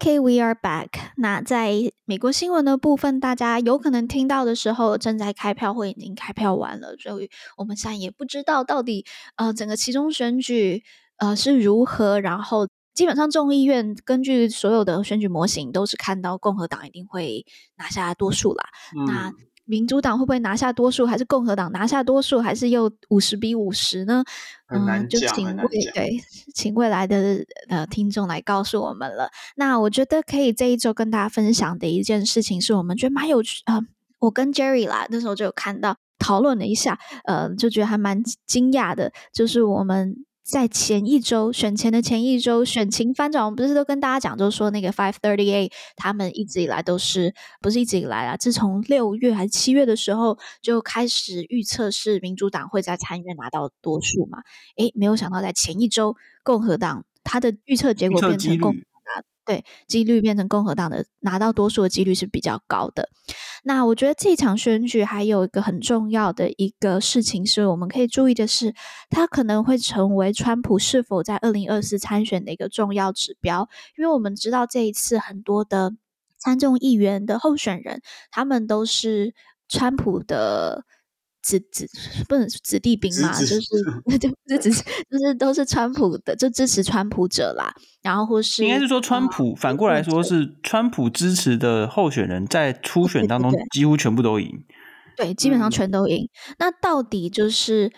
[0.00, 0.88] OK，we are back。
[1.16, 1.74] 那在
[2.06, 7.28] 美国新闻的部分，大家有可能听到的时候，正在开票或已经开票完了，所以
[7.58, 9.04] 我们现在也不知道到底
[9.36, 10.82] 呃整个其中选举
[11.18, 12.66] 呃是如何，然后。
[12.92, 17.46] 基本上众议院根据所有的选举模型，都是看到共和党一定会
[17.76, 18.64] 拿下多数啦。
[19.06, 19.32] 那
[19.70, 24.24] 民主党会不会拿下多数，还是共和党拿下多数，还是又五十比五十呢？
[24.68, 26.20] 嗯，就请未对，
[26.52, 29.30] 请未来的呃听众来告诉我们了。
[29.54, 33.86] 那我觉得可以这一周跟大家分享的一件事情，是我们觉得蛮有趣啊、呃。
[34.18, 40.16] 我跟 Jerry 啦，那时候就有看到讨论了一下，呃，就觉得还蛮惊讶的，就是我们。
[40.42, 48.36] 在前一周选前的前一周，选情翻转，我们不是都跟大家讲，就是说那个 Five Thirty Eight，他们一直以来都是不是一直以来啊？
[48.36, 54.38] 自从六月还是七月的时候就开始预测是民主党会在参议院拿到多数嘛？
[54.76, 58.74] 诶，没有想到在前一周，共和党他的预测结果变成共。
[59.46, 63.08] 对，几率变成共和党的拿到多数的几率是比较高的。
[63.64, 68.74] 那我觉得这场选举还有一个很重要的一个事情是我们可以注意的是，
[69.10, 73.68] 它可能会成为川普是否在二零二四参选的一个重要指标。
[73.96, 75.92] 因为我们知道这一次很多的
[76.38, 78.00] 参众议员的候选人，
[78.30, 79.34] 他们都是
[79.68, 80.84] 川普的
[81.42, 81.88] 子子，
[82.28, 83.60] 不能子弟兵嘛，就是
[84.18, 84.28] 就
[84.58, 87.74] 就就是都是川普的，就支持川普者啦。
[88.02, 94.64] 然后或是应该是说川普，反过来说是川普支持的候选人，在初选当中几乎全部都赢。
[95.16, 96.24] 对，基本上全都赢。
[96.24, 97.92] 嗯、那到底就是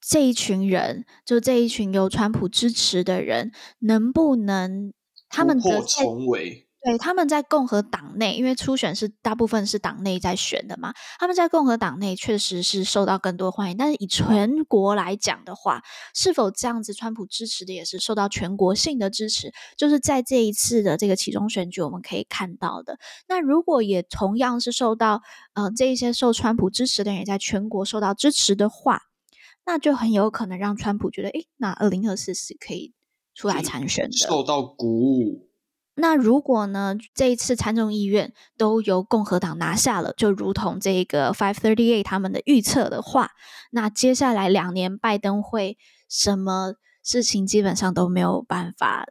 [0.00, 3.50] 这一群人，就这一群由川普支持的人，
[3.80, 4.92] 能不能
[5.28, 6.63] 他们的重围？
[6.84, 13.76] 对，他们在共和党内，因为初选是大部分是党内在选的嘛，他们在共和党内确实是受到更多欢迎。
[13.78, 15.82] 但是以全国来讲的话，
[16.14, 19.50] 是否这样子，川普支持的也是受到全国性的支持？
[19.78, 22.98] 就是在这一次的这个其中选举，我们可以看到的。
[23.28, 25.22] 那如果也同样是受到，
[25.54, 29.00] 呃，这一些受川普支持的人也在全国受到支持的话，
[29.64, 32.92] 那就很有可能让川普觉得，诶，那二零二四是可以
[33.34, 35.48] 出来参选的，受到鼓舞。
[35.96, 43.30] 那如果呢，这一次参众议院都由共和党拿下了，就如同这个 Five Thirty Eight 他们的预测的话，
[43.70, 45.78] 那接下来两年拜登会
[46.08, 46.74] 什么
[47.04, 49.06] 事情基本上都没有办法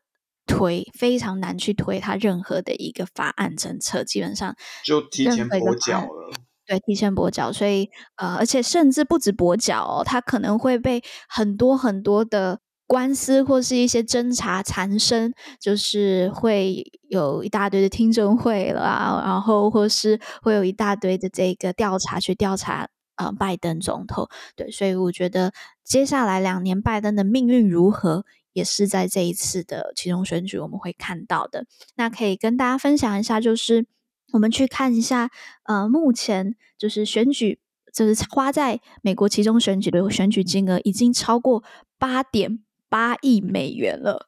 [0.45, 4.53] 推，非常难去推他任何的一个法案政策，基本上
[4.83, 6.33] 就提前跛脚了。
[6.65, 12.59] 对，提前跛脚，所以呃，而且甚至不止跛脚哦，他可能会被很多很多的。
[12.93, 24.29] 官司或是一些侦查缠身，就是会有一大堆的听证会啦，然后或是会有一大堆的这个调查去调查呃拜登总统。
[24.55, 25.51] 对，所以我觉得
[25.83, 31.65] 接下来两年拜登的命运如何，也是在这一次的其中选举我们会看到的。
[31.95, 33.87] 那可以跟大家分享一下，就是
[34.33, 35.31] 我们去看一下
[35.63, 37.59] 呃目前就是选举，
[37.91, 41.63] 就是花在美国其中选举的选举金额已经超过
[41.97, 42.59] 八点。
[42.93, 44.27] 八亿美元了，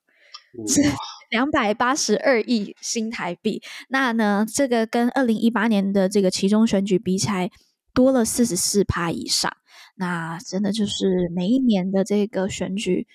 [0.68, 0.82] 是
[1.30, 3.62] 两百八十二亿新台币。
[3.90, 7.52] 那呢，这个跟二零一八年的这个其中选举比起来，
[7.94, 9.56] 多了四十四趴以上。
[9.98, 13.06] 那真的就是每一年的这个选举，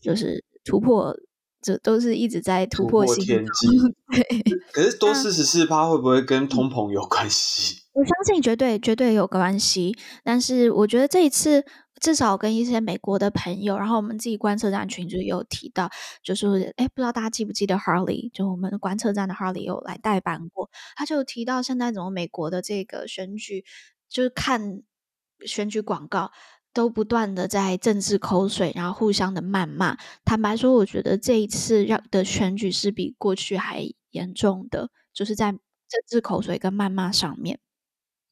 [0.00, 1.16] 就是突破，
[1.60, 3.66] 这都是一直在突破新天际。
[4.14, 4.22] 对，
[4.70, 7.82] 可是 多四十四趴会不会跟通膨有关系？
[7.94, 9.96] 我相信绝对绝对有关系。
[10.22, 11.64] 但是我觉得这一次。
[12.00, 15.90] 至少跟一些美国的朋友，然后我们自己观测站群就有提到，
[16.22, 23.64] 就是哎，不知道大家记不记得 Harley，就我们观测站的 Harley 有来代班过，他就提到现在怎么美国的这个选举，
[24.08, 24.82] 就是看
[25.46, 26.32] 选举广告
[26.72, 29.96] 都不断的在政治口水，然后互相的谩骂。
[30.24, 35.60] 坦白说，我觉得这一次让的选举是比过去还严重的，就是在政
[36.08, 37.58] 治口水跟谩骂上面。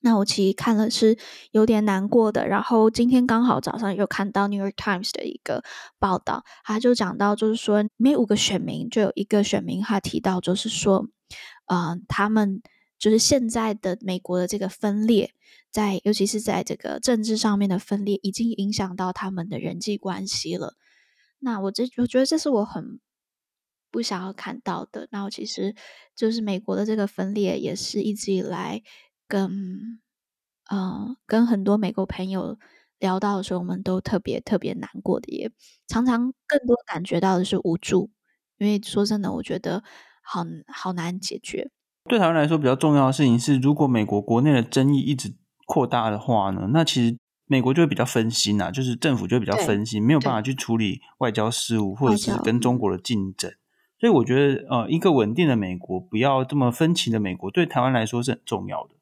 [0.00, 1.18] 那我其实看了是
[1.50, 5.64] 有点难过的，然后今天刚好早上又看到《New York Times》的一个
[5.98, 11.08] 报道，他就讲到，就是说每五个选民就有一个选民，他提到就是说，
[11.66, 12.62] 呃，他们
[12.96, 15.32] 就是现在的美国的这个分裂，
[15.70, 20.74] 在尤其是在这个政治上面的分裂，已经影响到他们的人际关系了。
[21.40, 23.00] 那我这我觉得这是我很
[23.90, 25.08] 不想要看到的。
[25.10, 25.74] 那我其实
[26.14, 28.82] 就是美国的这个分裂，也是一直以来。
[29.28, 30.00] 跟
[30.70, 32.58] 呃，跟很多美国朋友
[32.98, 35.50] 聊到的时候，我们都特别特别难过的，也
[35.86, 38.10] 常常更多感觉到的是无助。
[38.58, 39.84] 因为说真的，我觉得
[40.22, 41.70] 好好难解决。
[42.08, 45.32] 对台湾来说，比较重要的事情是，如果美国国内的争议一直
[45.66, 47.16] 扩大的话呢，那其实
[47.46, 53.52] 美国就会比较分心啊，就是政府就会比较分心，没有办法去处理外交事务，或者是跟中国的竞争。
[54.00, 58.94] 所以我觉得，呃，一个稳定的美国，不要这么分歧的美国，对台湾来说是很重要的。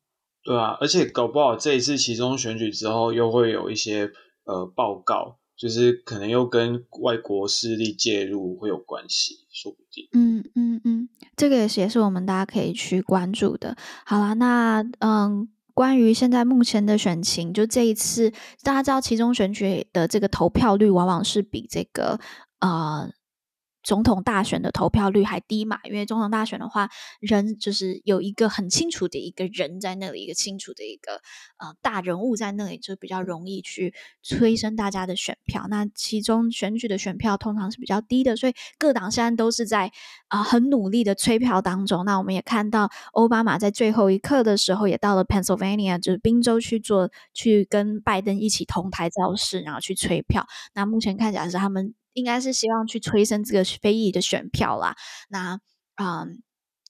[0.47, 4.13] 对啊，而且搞不好这一次期中选举之后，又会有一些
[4.45, 10.09] 呃报告，就是可能又跟外国势力介入会有关系，说不定。
[10.13, 13.77] 嗯嗯嗯，这个也是也是我们大家可以去关注的。
[14.05, 18.31] 好啦，那嗯，关于现在目前的选情，就这一次
[18.63, 22.21] 大家知道期中选举的这个投票率往往是比这个
[22.61, 23.11] 呃。
[23.87, 25.79] 总统大选的投票率还低嘛？
[25.85, 31.23] 因为总统大选的话，人就是有一个很清楚的一个人在那里，一个清楚的一个
[31.59, 35.69] 呃大人物在那里，就比较容易去催生大家的选票。
[35.71, 39.93] 那其中选举的选票通常是比较低的，所以各党现在都是在
[40.27, 42.05] 啊、很努力的催票当中。
[42.05, 50.45] 那我们也看到奥巴马在最后一刻的时候，也到了 Pennsylvania，就是宾州去做，去跟拜登一起同台造势，然后去催票。
[50.75, 51.95] 那目前看起来是他们。
[52.17, 54.97] 应该是希望去催生这个非议的选票啦。
[55.29, 55.61] 那，
[55.97, 56.43] 嗯，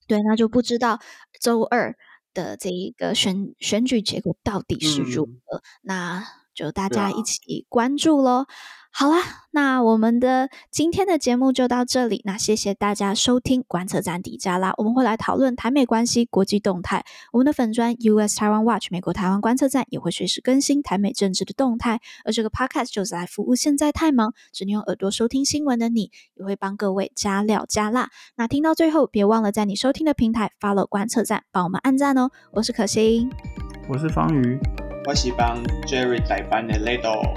[0.06, 1.00] 对，那就不知道
[1.40, 1.96] 周二
[2.32, 5.58] 的这一个选选举结果到底是如何。
[5.58, 6.24] 嗯、那
[6.56, 8.46] 就大家一起关注喽。
[8.98, 9.18] 好啦，
[9.50, 12.22] 那我们的今天的节目就到这里。
[12.24, 17.04] 那谢谢大家收听观测站底加拉，我们会来讨论台美关系、国际动态。
[17.30, 22.00] 我们的粉砖 US Taiwan Watch 美国台湾观测站也会随时更新台美政治的动态。
[22.24, 28.08] 而这个 Podcast 就是来服务现在太忙只能用耳朵收听新闻的你，也会帮各位加料加辣。
[28.36, 32.30] 那听到最后，别忘了在你收听的平台 follow 观测站，帮我们按赞哦。
[32.52, 33.30] 我是可心，
[33.90, 34.58] 我是方瑜，
[35.06, 37.32] 我是帮 Jerry 代班的 Ledo。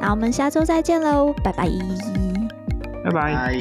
[0.00, 1.68] 那我们下周再见喽，拜拜，
[3.04, 3.34] 拜拜。
[3.34, 3.56] 拜。